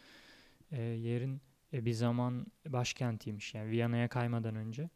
[0.73, 1.41] e, yerin
[1.73, 3.55] e, bir zaman başkentiymiş.
[3.55, 4.91] Yani Viyana'ya kaymadan önce.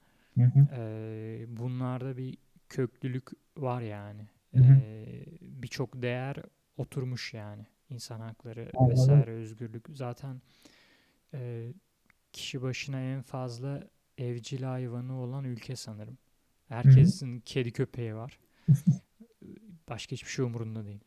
[0.45, 1.57] Hı hı.
[1.57, 4.29] Bunlarda bir köklülük var yani.
[4.55, 4.81] Hı hı.
[5.41, 6.37] Birçok değer
[6.77, 7.67] oturmuş yani.
[7.91, 8.93] İnsan hakları Anladım.
[8.93, 9.87] vesaire özgürlük.
[9.93, 10.41] Zaten
[11.35, 11.73] e,
[12.33, 16.19] kişi başına en fazla evcil hayvanı olan ülke sanırım.
[16.69, 18.39] Herkesin kedi köpeği var.
[19.89, 21.01] Başka hiçbir şey umurunda değil.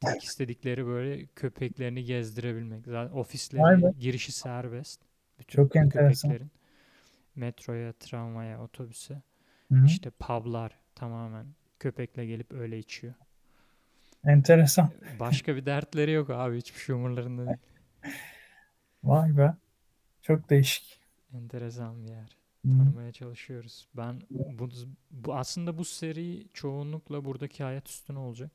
[0.00, 2.84] Tek istedikleri böyle köpeklerini gezdirebilmek.
[2.86, 3.92] Zaten Vay ofisleri be.
[3.98, 5.00] girişi serbest.
[5.38, 6.30] Bütün Çok enteresan.
[6.30, 6.50] köpeklerin.
[7.36, 9.22] Metroya, tramvaya, otobüse.
[9.72, 9.86] Hı hı.
[9.86, 11.46] İşte publar tamamen
[11.80, 13.14] köpekle gelip öyle içiyor.
[14.24, 14.90] Enteresan.
[15.20, 16.56] Başka bir dertleri yok abi.
[16.56, 17.56] Hiçbir şey umurlarında değil.
[19.04, 19.54] Vay be.
[20.22, 21.00] Çok değişik.
[21.34, 22.36] Enteresan bir yer.
[22.62, 23.88] Tanımaya çalışıyoruz.
[23.96, 24.68] Ben bu,
[25.10, 28.50] bu aslında bu seri çoğunlukla buradaki hayat üstüne olacak.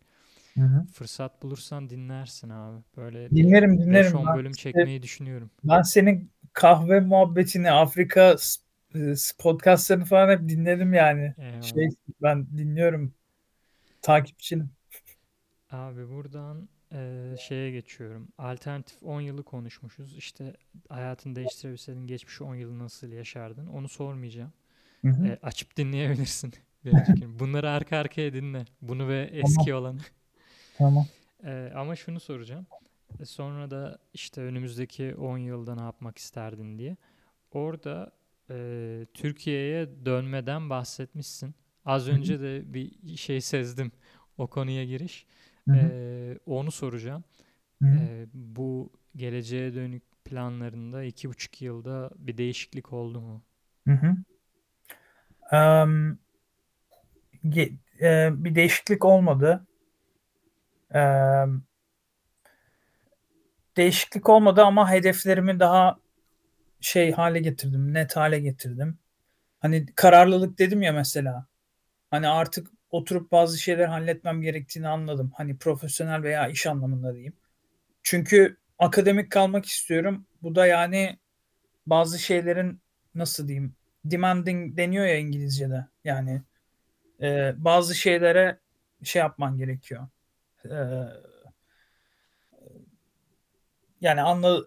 [0.53, 0.85] Hı hı.
[0.93, 2.83] Fırsat bulursan dinlersin abi.
[2.97, 4.11] Böyle Dinlerim dinlerim.
[4.11, 5.49] 5-10 Ben, bölüm çekmeyi düşünüyorum.
[5.63, 8.35] ben senin kahve muhabbetini, Afrika
[9.37, 11.33] podcastlarını falan hep dinledim yani.
[11.37, 11.61] Eyvallah.
[11.61, 11.89] Şey
[12.21, 13.13] ben dinliyorum.
[14.01, 14.69] Takipçinim.
[15.71, 18.27] Abi buradan eee, şeye geçiyorum.
[18.37, 20.17] Alternatif 10 yılı konuşmuşuz.
[20.17, 20.53] İşte
[20.89, 23.67] hayatını değiştirebilseydin geçmiş 10 yılı nasıl yaşardın?
[23.67, 24.53] Onu sormayacağım.
[25.01, 25.27] Hı hı.
[25.27, 26.53] E, açıp dinleyebilirsin.
[27.39, 28.65] Bunları arka arkaya dinle.
[28.81, 29.99] Bunu ve eski olanı.
[30.77, 31.07] Tamam.
[31.43, 32.67] E, ama şunu soracağım.
[33.19, 36.97] E, sonra da işte önümüzdeki 10 yılda ne yapmak isterdin diye.
[37.51, 38.11] Orada
[38.49, 41.55] e, Türkiye'ye dönmeden bahsetmişsin.
[41.85, 43.91] Az önce de bir şey sezdim.
[44.37, 45.25] O konuya giriş.
[45.69, 47.23] E, onu soracağım.
[47.83, 53.41] E, bu geleceğe dönük planlarında iki buçuk yılda bir değişiklik oldu mu?
[53.87, 54.15] Hı hı.
[58.01, 59.67] E, bir değişiklik olmadı.
[60.91, 61.63] Em,
[63.77, 65.99] değişiklik olmadı ama hedeflerimi daha
[66.85, 68.99] şey hale getirdim, net hale getirdim.
[69.59, 71.45] Hani kararlılık dedim ya mesela.
[72.11, 75.31] Hani artık oturup bazı şeyler halletmem gerektiğini anladım.
[75.35, 77.33] Hani profesyonel veya iş anlamında diyeyim.
[78.03, 80.25] Çünkü akademik kalmak istiyorum.
[80.43, 81.19] Bu da yani
[81.87, 82.81] bazı şeylerin
[83.15, 85.85] nasıl diyeyim demanding deniyor ya İngilizce'de.
[86.03, 86.41] Yani
[87.21, 88.59] e, bazı şeylere
[89.03, 90.07] şey yapman gerekiyor.
[90.65, 90.75] E,
[94.01, 94.61] yani anla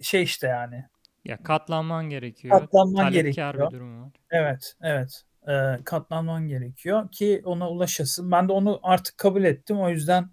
[0.00, 0.84] şey işte yani
[1.24, 2.60] Ya katlanman gerekiyor.
[2.60, 3.70] katlanman Talepkar gerekiyor.
[3.70, 4.12] bir durum var.
[4.30, 5.24] Evet, evet.
[5.48, 8.30] E, katlanman gerekiyor ki ona ulaşasın.
[8.30, 9.80] Ben de onu artık kabul ettim.
[9.80, 10.30] O yüzden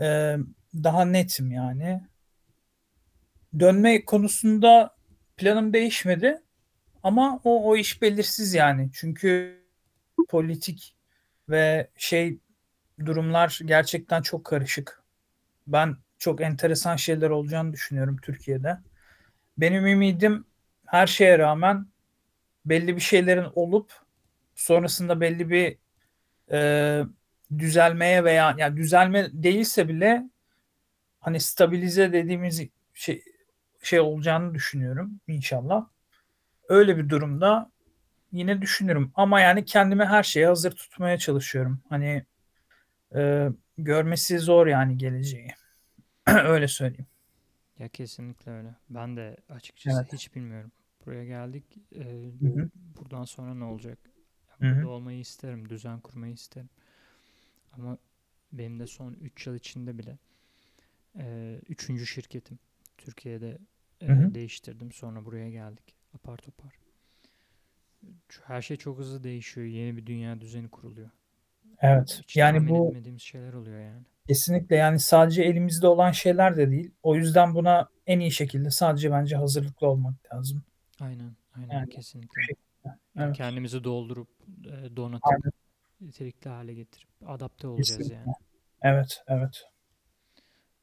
[0.00, 0.36] e,
[0.74, 2.02] daha netim yani.
[3.58, 4.96] Dönme konusunda
[5.36, 6.42] planım değişmedi
[7.02, 8.90] ama o o iş belirsiz yani.
[8.92, 9.62] Çünkü
[10.28, 10.96] politik
[11.48, 12.38] ve şey
[13.06, 15.02] durumlar gerçekten çok karışık.
[15.66, 18.78] Ben çok enteresan şeyler olacağını düşünüyorum Türkiye'de.
[19.58, 20.44] Benim ümidim
[20.86, 21.86] her şeye rağmen
[22.64, 23.92] belli bir şeylerin olup
[24.54, 25.78] sonrasında belli bir
[26.52, 27.02] e,
[27.58, 30.30] düzelmeye veya yani düzelme değilse bile
[31.20, 32.62] hani stabilize dediğimiz
[32.94, 33.22] şey
[33.82, 35.86] şey olacağını düşünüyorum inşallah.
[36.68, 37.70] Öyle bir durumda
[38.32, 41.80] yine düşünürüm ama yani kendimi her şeye hazır tutmaya çalışıyorum.
[41.88, 42.24] Hani
[43.14, 45.48] e, görmesi zor yani geleceği.
[46.26, 47.06] Öyle söyleyeyim.
[47.82, 48.74] Ya kesinlikle öyle.
[48.90, 50.12] Ben de açıkçası Evet.
[50.12, 50.72] hiç bilmiyorum.
[51.06, 51.78] Buraya geldik.
[51.96, 52.70] e, Hı hı.
[52.74, 53.98] buradan sonra ne olacak?
[54.60, 54.74] Hı hı.
[54.76, 55.68] Burada olmayı isterim.
[55.68, 56.70] Düzen kurmayı isterim.
[57.72, 57.98] Ama
[58.52, 60.18] benim de son 3 yıl içinde bile
[61.18, 62.58] e, üçüncü şirketim.
[62.98, 63.58] Türkiye'de
[64.00, 64.92] e, Hı değiştirdim.
[64.92, 65.96] Sonra buraya geldik.
[66.14, 66.72] Apar topar.
[68.44, 69.66] Her şey çok hızlı değişiyor.
[69.66, 71.10] Yeni bir dünya düzeni kuruluyor.
[71.80, 72.20] Evet.
[72.22, 74.06] Hiç Yani tahmin bu etmediğimiz şeyler oluyor yani.
[74.28, 76.90] Kesinlikle yani sadece elimizde olan şeyler de değil.
[77.02, 80.62] O yüzden buna en iyi şekilde sadece bence hazırlıklı olmak lazım.
[81.00, 81.36] Aynen.
[81.56, 81.74] Aynen.
[81.74, 82.40] Yani kesinlikle.
[82.84, 83.36] Yani Evet.
[83.36, 84.28] kendimizi doldurup
[84.66, 85.52] e, donatıp Aynen.
[86.00, 88.14] nitelikli hale getirip adapte olacağız Kesinlikle.
[88.14, 88.32] yani.
[88.82, 89.64] Evet, evet.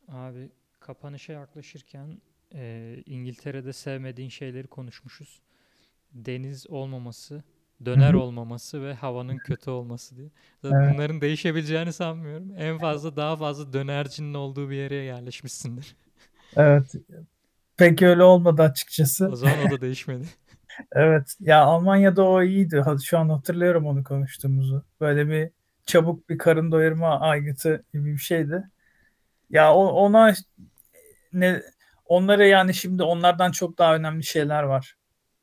[0.08, 2.22] Abi kapanışa yaklaşırken
[2.54, 5.42] e, İngiltere'de sevmediğin şeyleri konuşmuşuz.
[6.14, 7.44] Deniz olmaması,
[7.86, 10.30] döner olmaması ve havanın kötü olması diye.
[10.62, 10.94] Zaten Evet.
[10.94, 12.52] bunların değişebileceğini sanmıyorum.
[12.58, 15.96] En fazla daha fazla dönercinin olduğu bir yere yerleşmişsindir.
[16.56, 16.94] Evet.
[17.78, 19.28] Pek öyle olmadı açıkçası.
[19.28, 20.26] O zaman o da değişmedi.
[20.92, 21.36] Evet.
[21.40, 22.84] Ya Almanya'da o iyiydi.
[23.04, 24.84] Şu an hatırlıyorum onu konuştuğumuzu.
[25.02, 25.52] Böyle bir
[25.86, 28.64] çabuk bir karın doyurma aygıtı gibi bir şeydi.
[29.50, 30.34] Ya ona
[31.34, 31.62] ne
[32.06, 34.96] onlara yani şimdi onlardan çok daha önemli şeyler var.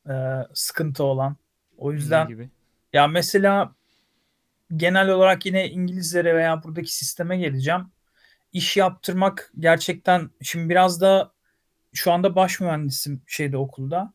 [0.09, 0.13] Ee,
[0.53, 1.37] sıkıntı olan.
[1.77, 2.49] O yüzden gibi?
[2.93, 3.75] ya mesela
[4.75, 7.81] genel olarak yine İngilizlere veya buradaki sisteme geleceğim.
[8.53, 11.31] İş yaptırmak gerçekten şimdi biraz da
[11.93, 14.13] şu anda baş mühendisim şeyde okulda.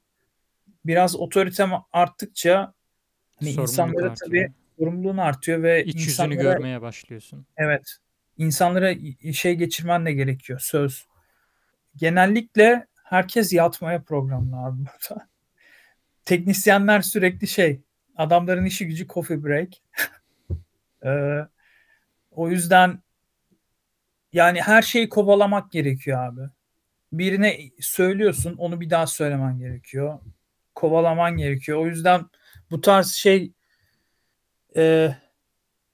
[0.87, 2.75] Biraz otoritem arttıkça
[3.41, 4.17] hani insanlara artıyor.
[4.31, 7.47] tabii sorumluluğun artıyor ve İç yüzünü görmeye başlıyorsun.
[7.57, 7.97] evet
[8.39, 8.95] insanlara
[9.33, 11.07] şey geçirmen de gerekiyor söz.
[11.97, 15.32] Genellikle herkes yatmaya programlı abi burada.
[16.25, 17.81] Teknisyenler sürekli şey
[18.17, 19.69] adamların işi gücü coffee break.
[21.05, 21.39] Ee,
[22.31, 23.03] o yüzden
[24.33, 26.41] yani her şeyi kovalamak gerekiyor abi.
[27.13, 30.19] Birine söylüyorsun onu bir daha söylemen gerekiyor.
[30.75, 31.79] Kovalaman gerekiyor.
[31.79, 32.25] O yüzden
[32.71, 33.53] bu tarz şey
[34.77, 35.15] e,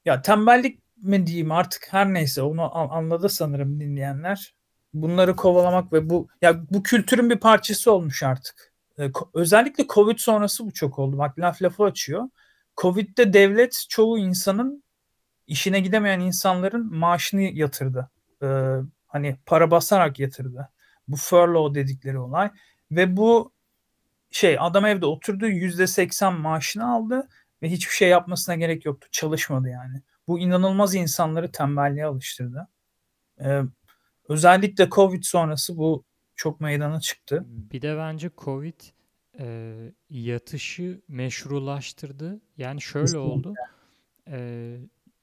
[0.05, 4.55] ya tembellik mi diyeyim artık her neyse onu an- anladı sanırım dinleyenler.
[4.95, 8.68] Bunları kovalamak ve bu ya bu kültürün bir parçası olmuş artık.
[8.99, 11.19] Ee, özellikle Covid sonrası bu çok oldu.
[11.19, 12.29] Bak laf lafı açıyor.
[12.77, 14.85] Covid'de devlet çoğu insanın
[15.47, 18.11] işine gidemeyen insanların maaşını yatırdı.
[18.43, 20.71] Ee, hani para basarak yatırdı.
[21.09, 22.51] Bu furlough dedikleri olay.
[22.91, 23.53] Ve bu
[24.31, 27.29] şey adam evde oturdu yüzde seksen maaşını aldı
[27.63, 29.09] ve hiçbir şey yapmasına gerek yoktu.
[29.13, 30.03] Çalışmadı yani.
[30.29, 32.69] Bu inanılmaz insanları tembelliğe alıştırdı.
[33.41, 33.63] Ee,
[34.29, 36.05] özellikle Covid sonrası bu
[36.39, 37.45] çok meydana çıktı.
[37.47, 38.81] Bir de bence Covid
[39.41, 39.77] e,
[40.11, 42.41] yatışı meşrulaştırdı.
[42.57, 43.29] Yani şöyle Kesinlikle.
[43.29, 43.55] oldu.
[44.29, 44.77] E,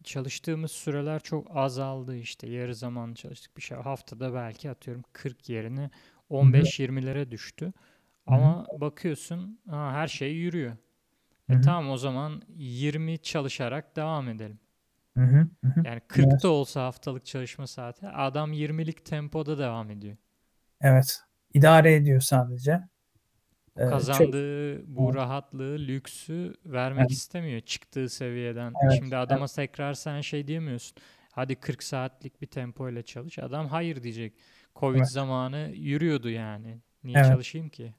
[0.03, 2.47] çalıştığımız süreler çok azaldı işte.
[2.49, 3.77] Yarı zaman çalıştık bir şey.
[3.77, 5.89] Haftada belki atıyorum 40 yerine
[6.29, 7.73] 15-20'lere düştü.
[8.27, 10.77] Ama bakıyorsun ha, her şey yürüyor.
[11.49, 11.61] E Hı hı.
[11.61, 14.59] tamam o zaman 20 çalışarak devam edelim.
[15.17, 15.83] Hı hı, hı hı.
[15.85, 20.17] Yani 40 da olsa haftalık çalışma saati adam 20'lik tempoda devam ediyor.
[20.85, 21.19] Evet.
[21.53, 22.71] İdare ediyor sadece.
[23.77, 25.15] Ee, çok- Kazandığı bu Evet.
[25.15, 27.11] rahatlığı, lüksü vermek Evet.
[27.11, 28.73] istemiyor çıktığı seviyeden.
[28.83, 30.97] Evet, Şimdi adama tekrar sen şey diyemiyorsun.
[31.31, 33.39] Hadi 40 saatlik bir tempo ile çalış.
[33.39, 34.33] Adam hayır diyecek.
[34.75, 35.09] Covid Evet.
[35.09, 36.77] zamanı yürüyordu yani.
[37.03, 37.27] Niye Evet.
[37.27, 37.93] çalışayım ki?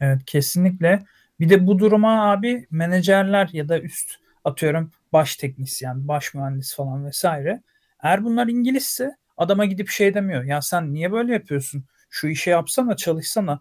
[0.00, 1.04] Evet kesinlikle.
[1.40, 4.10] Bir de bu duruma abi menajerler ya da üst
[4.44, 7.62] atıyorum baş teknisyen, baş mühendis falan vesaire.
[8.02, 10.44] Eğer bunlar İngilizse adama gidip şey demiyor.
[10.44, 11.84] Ya sen niye böyle yapıyorsun?
[12.10, 13.60] Şu işe yapsana, çalışsana.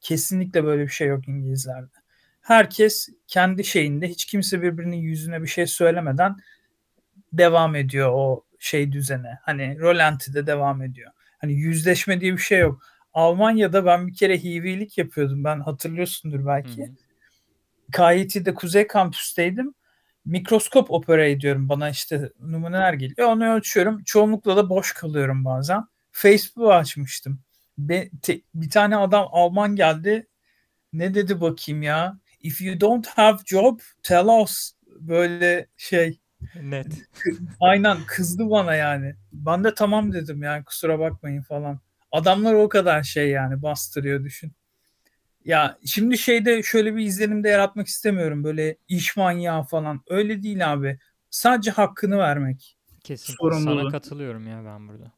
[0.00, 1.90] Kesinlikle böyle bir şey yok İngilizlerde.
[2.40, 6.36] Herkes kendi şeyinde hiç kimse birbirinin yüzüne bir şey söylemeden
[7.32, 9.38] devam ediyor o şey düzene.
[9.42, 11.12] Hani rolantide devam ediyor.
[11.38, 12.82] Hani yüzleşme diye bir şey yok.
[13.14, 15.44] Almanya'da ben bir kere hivilik yapıyordum.
[15.44, 16.92] Ben hatırlıyorsundur belki.
[17.92, 19.74] KIT'de Kuzey Kampüs'teydim.
[20.24, 21.68] Mikroskop opera ediyorum.
[21.68, 23.28] Bana işte numuneler geliyor.
[23.28, 24.04] Onu ölçüyorum.
[24.04, 25.84] Çoğunlukla da boş kalıyorum bazen.
[26.12, 27.40] Facebook'u açmıştım.
[27.78, 30.26] Be- te- bir tane adam Alman geldi.
[30.92, 32.18] Ne dedi bakayım ya?
[32.40, 34.72] If you don't have job, tell us.
[34.86, 36.20] Böyle şey.
[36.62, 36.86] Net.
[37.60, 39.14] Aynen kızdı bana yani.
[39.32, 41.80] Ben de tamam dedim yani kusura bakmayın falan.
[42.12, 44.52] Adamlar o kadar şey yani bastırıyor düşün.
[45.44, 48.44] Ya şimdi şeyde şöyle bir izlenim de yaratmak istemiyorum.
[48.44, 50.02] Böyle iş manyağı falan.
[50.08, 50.98] Öyle değil abi.
[51.30, 52.76] Sadece hakkını vermek.
[53.04, 53.90] Kesinlikle sana Sorumluluğu.
[53.90, 55.12] katılıyorum ya ben burada.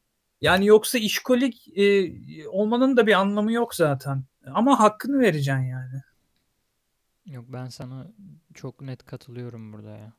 [0.45, 2.13] Yani yoksa işkolik e,
[2.49, 4.25] olmanın da bir anlamı yok zaten.
[4.47, 6.03] Ama hakkını vereceksin yani.
[7.27, 8.07] Yok ben sana
[8.55, 10.13] çok net katılıyorum burada ya.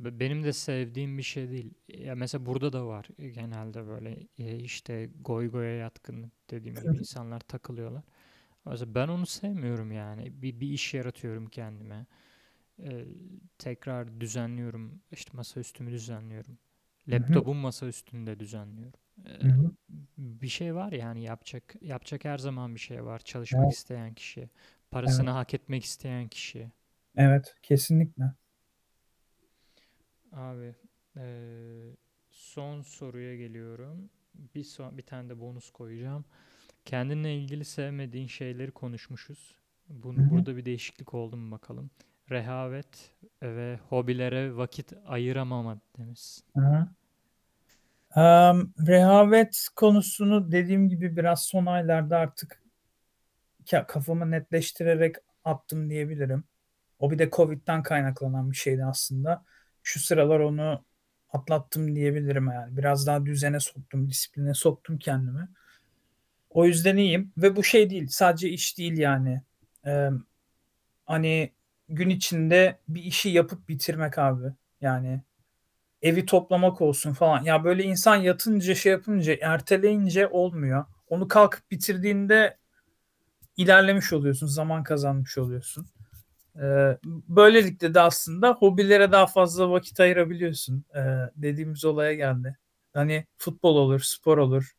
[0.00, 1.74] Be- Benim de sevdiğim bir şey değil.
[1.88, 7.40] Ya mesela burada da var genelde böyle e, işte goy goya yatkın dediğim gibi insanlar
[7.40, 8.04] takılıyorlar.
[8.66, 10.42] Mesela ben onu sevmiyorum yani.
[10.42, 12.06] Bir, bir iş yaratıyorum kendime.
[12.80, 13.06] Ee,
[13.58, 15.02] tekrar düzenliyorum.
[15.12, 16.58] İşte masaüstümü düzenliyorum.
[17.08, 19.00] Laptopum masa üstünde düzenliyorum.
[19.26, 19.72] Ee, Hı hı.
[20.18, 23.18] bir şey var yani yapacak yapacak her zaman bir şey var.
[23.18, 23.72] Çalışmak Evet.
[23.72, 24.50] isteyen kişi,
[24.90, 26.72] parasını hak etmek isteyen kişi.
[27.16, 28.32] Evet kesinlikle.
[30.32, 30.74] Abi
[31.16, 31.96] eee,
[32.30, 34.10] son soruya geliyorum.
[34.54, 36.24] Bir son, bir tane de bonus koyacağım.
[36.84, 39.56] Kendinle ilgili sevmediğin şeyleri konuşmuşuz.
[39.88, 41.90] Bunu Hı burada bir değişiklik oldu mu bakalım.
[42.30, 46.40] Rehavet ve hobilere vakit ayıramama demiş.
[46.56, 46.88] Hı.
[48.16, 52.62] Em, rehavet konusunu dediğim gibi biraz son aylarda artık
[53.66, 56.44] ka- kafamı netleştirerek attım diyebilirim.
[56.98, 59.44] O bir de Covid'den kaynaklanan bir şeydi aslında.
[59.82, 60.84] Şu sıralar onu
[61.30, 62.76] atlattım diyebilirim yani.
[62.76, 65.48] Biraz daha düzene soktum, disipline soktum kendimi.
[66.50, 69.42] O yüzden iyiyim ve bu şey değil, sadece iş değil yani.
[69.86, 70.10] Ee,
[71.06, 71.52] hani
[71.88, 74.46] gün içinde bir işi yapıp bitirmek abi.
[74.80, 75.22] Yani
[76.02, 77.44] evi toplamak olsun falan.
[77.44, 80.84] Ya böyle insan yatınca şey yapınca erteleyince olmuyor.
[81.08, 82.58] Onu kalkıp bitirdiğinde
[83.56, 85.86] ilerlemiş oluyorsun, zaman kazanmış oluyorsun.
[86.56, 86.98] Ee,
[87.28, 90.84] böylelikle de aslında hobilere daha fazla vakit ayırabiliyorsun.
[90.94, 91.00] Ee,
[91.36, 92.58] dediğimiz olaya geldi.
[92.94, 94.72] Hani futbol olur, spor olur.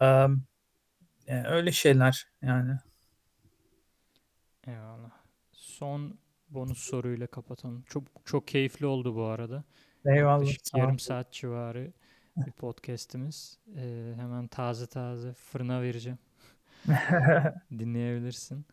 [0.00, 2.78] Ee, öyle şeyler yani.
[4.66, 5.10] Eyvallah.
[5.52, 7.84] Son bonus soruyla kapatalım.
[7.88, 9.64] Çok çok keyifli oldu bu arada.
[10.04, 10.40] Eyvallah.
[10.40, 11.92] Yaklaşık yarım saat civarı
[12.36, 13.58] bir podcast'imiz.
[13.76, 16.18] Ee, hemen taze taze fırına vereceğim.
[17.78, 18.66] Dinleyebilirsin.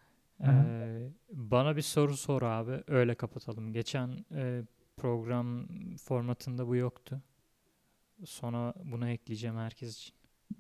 [0.44, 2.84] Ee, bana bir soru sor abi.
[2.88, 3.74] Öyle kapatalım.
[3.74, 4.62] Geçen e,
[4.98, 5.68] program
[5.98, 7.22] formatında bu yoktu.
[8.26, 10.14] Sonra bunu ekleyeceğim herkes için.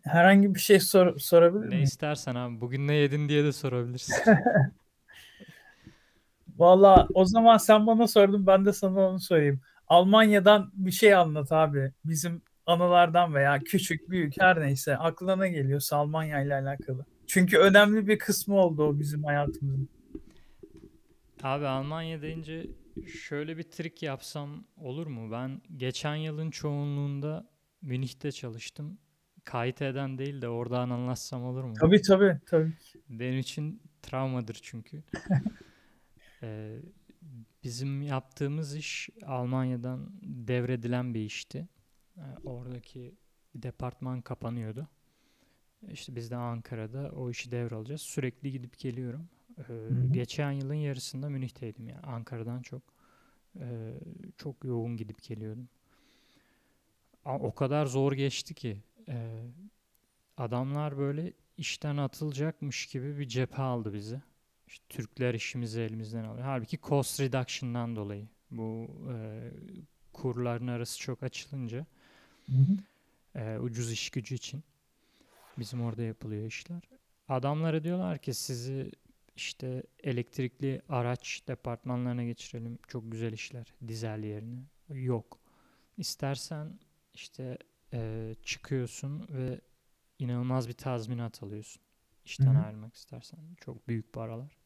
[0.03, 1.83] Herhangi bir şey sor, sorabilir Ne miyim?
[1.83, 2.61] istersen abi.
[2.61, 4.15] Bugün ne yedin diye de sorabilirsin.
[6.57, 9.61] Valla o zaman sen bana sordun ben de sana onu sorayım.
[9.91, 11.91] Almanya'dan bir şey anlat abi.
[12.05, 17.05] Bizim anılardan veya küçük büyük her neyse aklına geliyorsa Almanya ile alakalı.
[17.27, 19.89] Çünkü önemli bir kısmı oldu o bizim hayatımızın.
[21.43, 22.67] Abi Almanya deyince
[23.07, 25.31] şöyle bir trik yapsam olur mu?
[25.31, 27.49] Ben geçen yılın çoğunluğunda
[27.81, 28.97] Münih'te çalıştım.
[29.45, 31.73] KIT'den değil de oradan anlatsam olur mu?
[31.79, 32.73] Tabii tabii tabii.
[33.09, 35.03] Benim için travmadır çünkü.
[36.43, 36.77] Ee,
[37.63, 41.67] bizim yaptığımız iş Almanya'dan devredilen bir işti.
[42.17, 43.15] Ee, oradaki
[43.55, 44.87] departman kapanıyordu.
[45.91, 48.01] İşte biz de Ankara'da o işi devralacağız.
[48.01, 49.29] Sürekli gidip geliyorum.
[49.57, 50.13] Ee, hı.
[50.13, 52.81] geçen yılın yarısında Münih'teydim yani Ankara'dan çok
[53.59, 53.93] e,
[54.37, 55.69] çok yoğun gidip geliyordum.
[57.25, 59.45] O kadar zor geçti ki e,
[60.37, 64.21] adamlar böyle işten atılacakmış gibi bir cephe aldı bizi.
[64.71, 66.45] İşte Türkler işimizi elimizden alıyor.
[66.45, 69.51] Halbuki cost reduction'dan dolayı bu e,
[70.13, 71.85] kurların arası çok açılınca
[72.45, 73.39] Hı hı.
[73.39, 74.63] e, ucuz iş gücü için
[75.59, 76.81] bizim orada yapılıyor işler.
[77.27, 78.91] Adamlara diyorlar ki sizi
[79.35, 82.79] işte elektrikli araç departmanlarına geçirelim.
[82.87, 83.73] Çok güzel işler.
[83.87, 84.63] Dizel yerine.
[84.89, 85.39] Yok.
[85.97, 86.79] İstersen
[87.13, 87.57] işte
[87.93, 89.61] e, çıkıyorsun ve
[90.19, 91.81] inanılmaz bir tazminat alıyorsun.
[92.25, 92.63] İşten Hı hı.
[92.65, 93.39] ayrılmak istersen.
[93.61, 94.60] Çok büyük paralar.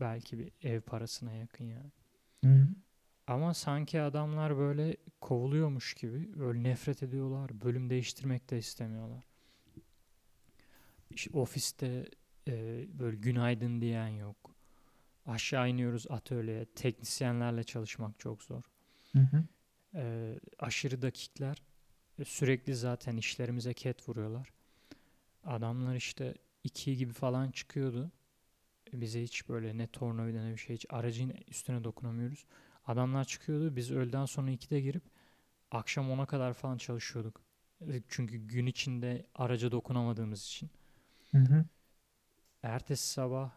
[0.00, 1.90] Belki bir ev parasına yakın yani.
[2.44, 2.68] Hı.
[3.26, 7.60] Ama sanki adamlar böyle kovuluyormuş gibi böyle nefret ediyorlar.
[7.60, 9.24] Bölüm değiştirmek de istemiyorlar.
[11.10, 12.08] İşte ofiste
[12.48, 14.36] e, böyle günaydın diyen yok.
[15.26, 16.64] Aşağı iniyoruz atölyeye.
[16.64, 18.62] Teknisyenlerle çalışmak çok zor.
[19.12, 19.44] Hı hı.
[19.94, 21.62] E, aşırı dakikler.
[22.18, 24.52] E, sürekli zaten işlerimize ket vuruyorlar.
[25.44, 26.34] Adamlar işte
[26.64, 28.10] iki gibi falan çıkıyordu.
[28.92, 32.44] Bize hiç böyle ne tornavida ne bir şey hiç aracın üstüne dokunamıyoruz.
[32.86, 33.76] Adamlar çıkıyordu.
[33.76, 35.02] Biz öğleden sonra 2'de girip
[35.70, 37.42] akşam 10'a kadar falan çalışıyorduk.
[37.88, 40.70] E, Çünkü gün içinde araca dokunamadığımız için.
[41.32, 41.64] Hı hı.
[42.62, 43.50] Ertesi sabah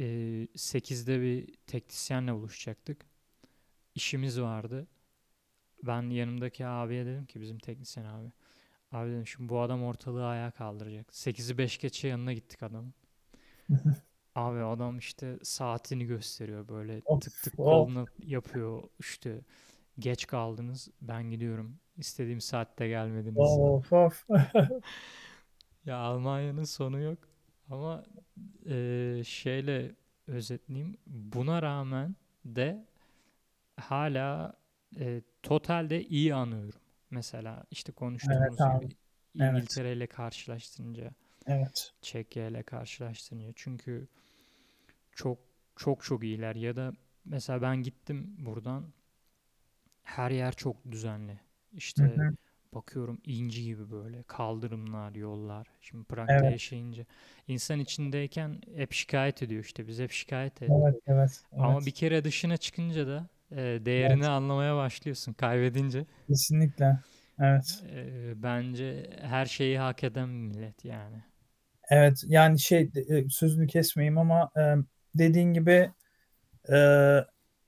[0.00, 3.06] e, 8'de bir teknisyenle buluşacaktık.
[3.94, 4.88] İşimiz vardı.
[5.84, 8.32] Ben yanımdaki abiye dedim ki bizim teknisyen abi.
[8.92, 11.16] Abi dedim şimdi bu adam ortalığı ayağa kaldıracak.
[11.16, 12.94] 8'i 5 geçe yanına gittik adamın.
[14.38, 17.66] Abi adam işte saatini gösteriyor böyle Of, tık tık of.
[17.66, 19.40] koluna yapıyor işte
[19.98, 23.36] geç kaldınız ben gidiyorum istediğim saatte gelmediniz.
[23.38, 24.26] Of of.
[25.84, 27.18] Ya Almanya'nın sonu yok
[27.70, 28.04] ama
[28.64, 29.94] eee, şeyle
[30.26, 32.86] özetleyeyim buna rağmen de
[33.76, 34.54] hala
[35.00, 36.80] e, totalde iyi anıyorum.
[37.10, 38.94] Mesela işte konuştuğumuz abi, gibi
[39.40, 39.52] evet.
[39.52, 41.10] İngiltere ile karşılaştırınca
[41.46, 41.92] Evet.
[42.02, 44.08] Çekya ile karşılaştırınca çünkü
[45.18, 45.38] çok
[45.76, 46.92] çok çok iyiler ya da
[47.26, 48.92] mesela ben gittim buradan
[50.04, 51.40] her yer çok düzenli.
[51.98, 52.36] Hı İşte hı.
[52.74, 55.66] bakıyorum inci gibi böyle kaldırımlar, yollar.
[55.80, 56.46] Şimdi Prag'da Evet.
[56.46, 57.06] yaşayınca
[57.48, 60.74] insan içindeyken hep şikayet ediyor işte biz hep şikayet ettik.
[60.82, 61.86] Evet, evet, Ama evet.
[61.86, 63.56] bir kere dışına çıkınca da e,
[63.86, 64.28] değerini Evet.
[64.28, 66.06] anlamaya başlıyorsun kaybedince.
[66.26, 66.98] Kesinlikle.
[67.38, 67.84] Evet.
[67.90, 71.22] E, bence her şeyi hak eden millet yani.
[71.90, 74.74] Evet yani şey e, sözünü kesmeyeyim ama e,
[75.18, 75.90] dediğin gibi
[76.72, 76.76] e,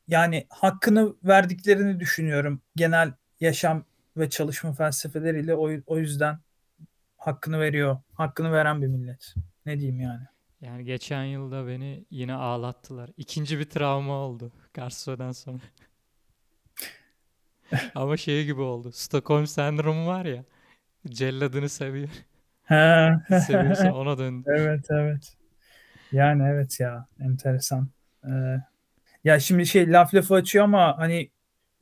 [0.09, 2.63] yani hakkını verdiklerini düşünüyorum.
[2.77, 3.85] Genel yaşam
[4.17, 6.39] ve çalışma felsefeleriyle o, o yüzden
[7.17, 7.99] hakkını veriyor.
[8.15, 9.35] Hakkını veren bir millet.
[9.67, 10.23] Ne diyeyim yani.
[10.61, 13.11] Yani geçen yılda beni yine ağlattılar.
[13.17, 15.59] İkinci bir travma oldu Karlsruhe'den sonra.
[17.95, 18.93] Ama şey gibi oldu.
[18.93, 20.45] Stockholm sendromu var ya.
[21.09, 22.09] Celladını seviyor.
[23.47, 24.51] Seviyorsa ona döndü.
[24.57, 25.40] Evet evet.
[26.13, 27.89] Yani evet ya enteresan.
[28.25, 28.31] Ee,
[29.25, 31.31] ya şimdi şey laf lafı açıyor ama hani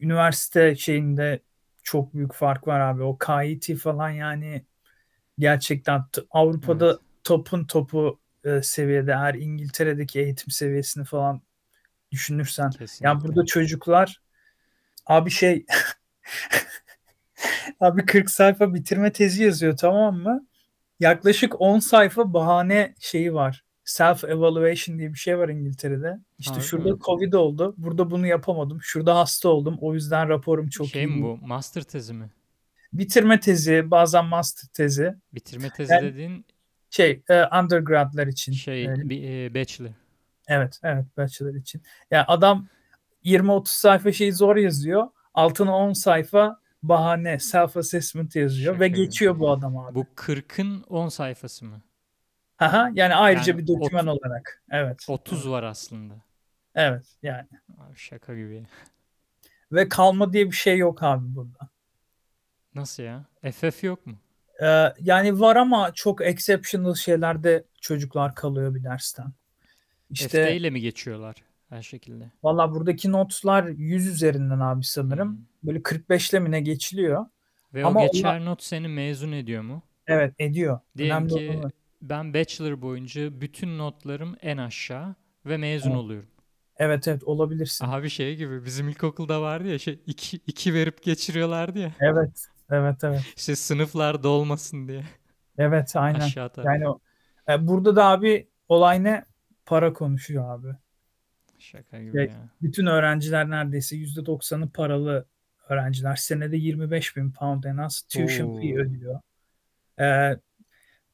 [0.01, 1.41] üniversite şeyinde
[1.83, 3.03] çok büyük fark var abi.
[3.03, 4.65] O KIT falan yani
[5.39, 6.99] gerçekten Avrupa'da Evet.
[7.25, 11.43] topun topu e, seviyede eğer İngiltere'deki eğitim seviyesini falan
[12.13, 12.71] düşünürsen.
[12.71, 13.09] Kesinlikle.
[13.09, 14.21] Yani burada çocuklar
[15.07, 15.67] abi şey
[17.81, 20.47] abi 40 sayfa bitirme tezi yazıyor tamam mı?
[21.01, 23.65] Yaklaşık 10 sayfa bahane şeyi var.
[23.89, 26.19] Self evaluation diye bir şey var İngiltere'de.
[26.39, 26.99] İşte Harbi şurada mi?
[27.01, 27.75] Covid oldu.
[27.79, 28.79] Burada bunu yapamadım.
[28.83, 29.79] Şurada hasta oldum.
[29.81, 31.07] O yüzden raporum çok şey iyi.
[31.07, 31.25] mi değil.
[31.25, 31.47] bu?
[31.47, 32.31] Master tezi mi?
[32.93, 35.15] Bitirme tezi, bazen master tezi.
[35.35, 36.47] Bitirme tezi Yani- dediğin
[36.91, 38.53] Şey, e, undergradlar için.
[38.53, 39.91] şey E, bir e, bachelor.
[40.49, 41.83] Evet, evet bachelor için.
[42.11, 42.69] Yani adam
[43.25, 45.07] 20-30 sayfa şeyi zor yazıyor.
[45.35, 49.95] Altına 10 sayfa bahane, self assessment yazıyor Şaka ve geçiyor bu adam abi.
[49.95, 51.83] Bu 40'ın 10 sayfası mı?
[52.59, 54.63] Haha, yani ayrıca Yani bir doküman olarak.
[54.71, 55.05] Evet.
[55.09, 56.15] 30 var aslında.
[56.75, 57.49] Evet yani.
[57.79, 58.67] Abi şaka gibi.
[59.73, 61.69] Ve kalma diye bir şey yok abi burada.
[62.75, 63.25] Nasıl ya?
[63.53, 64.15] FF yok mu?
[64.63, 69.33] Ee, yani var ama çok exceptional şeylerde çocuklar kalıyor bir dersten.
[70.11, 71.37] İşte FD ile mi geçiyorlar
[71.69, 72.31] her şekilde?
[72.43, 75.29] valla buradaki notlar 100 üzerinden abi sanırım.
[75.29, 75.45] Hmm.
[75.63, 77.27] Böyle 45'le mi ne geçiliyor?
[77.75, 79.83] Ve Ama o onlar- geçer not seni mezun ediyor mu?
[80.07, 80.81] Evet ediyor.
[80.97, 81.73] Diyelim Önemli ki olan.
[82.03, 85.15] Ben bachelor boyunca bütün notlarım en aşağı
[85.47, 85.99] ve mezun Evet.
[85.99, 86.29] oluyorum.
[86.77, 87.85] Evet evet olabilirsin.
[87.87, 91.93] Abi şey gibi bizim ilkokulda vardı ya şey 2 2 verip geçiriyorlardı ya.
[92.01, 92.47] Evet.
[92.71, 93.21] Evet evet.
[93.37, 95.05] İşte sınıflar dolmasın diye
[95.59, 96.21] Evet aynen.
[96.21, 96.73] aşağı tarafa.
[96.75, 97.01] Yani o-
[97.49, 99.25] e, burada da abi olay ne?
[99.67, 100.77] Para konuşuyor abi.
[101.59, 102.31] Şaka gibi Evet.
[102.31, 102.49] ya.
[102.63, 105.27] Bütün öğrenciler neredeyse %90'ı paralı
[105.69, 106.17] öğrenciler.
[106.17, 108.79] Senede 25 bin pound en az tuition fee Oo.
[108.79, 109.21] ödüyor.
[110.01, 110.37] E,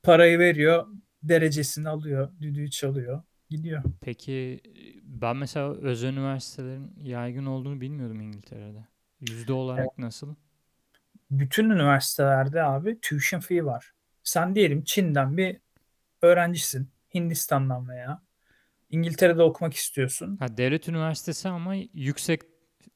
[0.05, 0.87] parayı veriyor,
[1.23, 3.83] derecesini alıyor, düdüğü çalıyor, gidiyor.
[4.01, 4.61] Peki
[5.03, 8.87] ben mesela özel üniversitelerin yaygın olduğunu bilmiyordum İngiltere'de.
[9.21, 10.35] Yüzde olarak nasıl?
[11.31, 13.93] Bütün üniversitelerde abi tuition fee var.
[14.23, 15.57] Sen diyelim Çin'den bir
[16.23, 18.23] öğrencisin, Hindistan'dan veya
[18.91, 20.37] İngiltere'de okumak istiyorsun.
[20.37, 22.41] Ha, devlet üniversitesi ama yüksek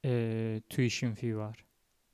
[0.05, 1.65] e, tuition fee var.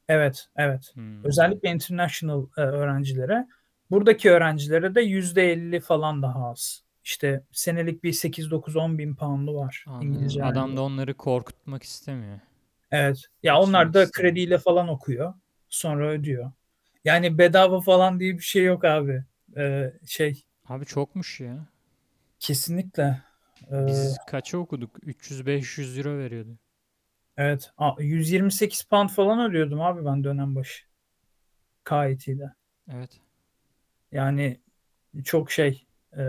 [0.09, 0.90] Evet, evet.
[0.95, 1.24] Hmm.
[1.24, 3.47] Özellikle international e, öğrencilere.
[3.95, 6.84] Buradaki öğrencilere de %50 falan daha az.
[7.05, 10.09] İşte senelik bir 8-9-10 bin pound'u var Anladım.
[10.09, 10.45] İngilizce.
[10.45, 12.40] Adam da onları korkutmak istemiyor.
[12.90, 13.18] Evet.
[13.42, 14.12] Ya onlar da istemiyor.
[14.12, 15.34] krediyle falan okuyor.
[15.68, 16.53] Sonra ödüyor.
[17.05, 19.24] Yani bedava falan diye bir şey yok abi.
[19.57, 21.66] Ee, şey Abi çokmuş ya.
[22.40, 23.22] kesinlikle.
[23.72, 24.99] Ee, Biz kaça okuduk?
[25.07, 26.59] 300-500 euro veriyordu.
[27.36, 27.70] evet.
[27.78, 30.84] Aa, 128 pound falan ödüyordum abi ben dönem başı.
[31.84, 32.53] KIT'de.
[32.92, 33.20] Evet.
[34.14, 34.60] Yani
[35.24, 36.22] çok şey e,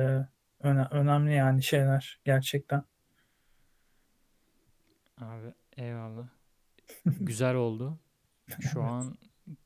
[0.59, 2.83] öne- önemli yani şeyler gerçekten.
[5.21, 6.27] Abi eyvallah.
[7.05, 7.99] Güzel oldu.
[8.59, 9.17] Şu an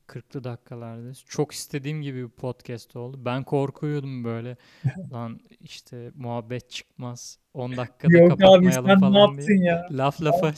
[0.08, 1.24] 40'lı dakikalardayız.
[1.28, 3.24] Çok istediğim gibi bir podcast oldu.
[3.24, 4.56] Ben korkuyordum böyle.
[5.12, 7.38] Lan işte muhabbet çıkmaz.
[7.54, 9.58] 10 dakikada Yok abi kapatmayalım sen ne falan yaptın diye.
[9.64, 9.88] ya?
[9.90, 10.52] Laf lafa.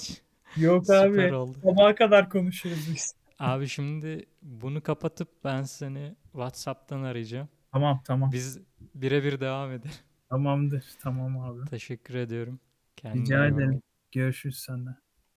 [0.57, 1.35] Yok Süper abi.
[1.35, 1.59] oldu.
[1.63, 3.15] Sabaha kadar konuşuruz biz.
[3.43, 7.49] Abi şimdi bunu kapatıp ben seni WhatsApp'tan arayacağım.
[7.73, 8.33] Tamam tamam.
[8.33, 8.59] Biz
[8.95, 9.95] birebir devam edelim.
[10.29, 10.95] Tamamdır.
[11.01, 11.61] Tamam abi.
[11.65, 12.61] Teşekkür ediyorum.
[12.97, 13.83] Kendine Rica ederim.
[14.13, 14.97] Görüşürüz senden.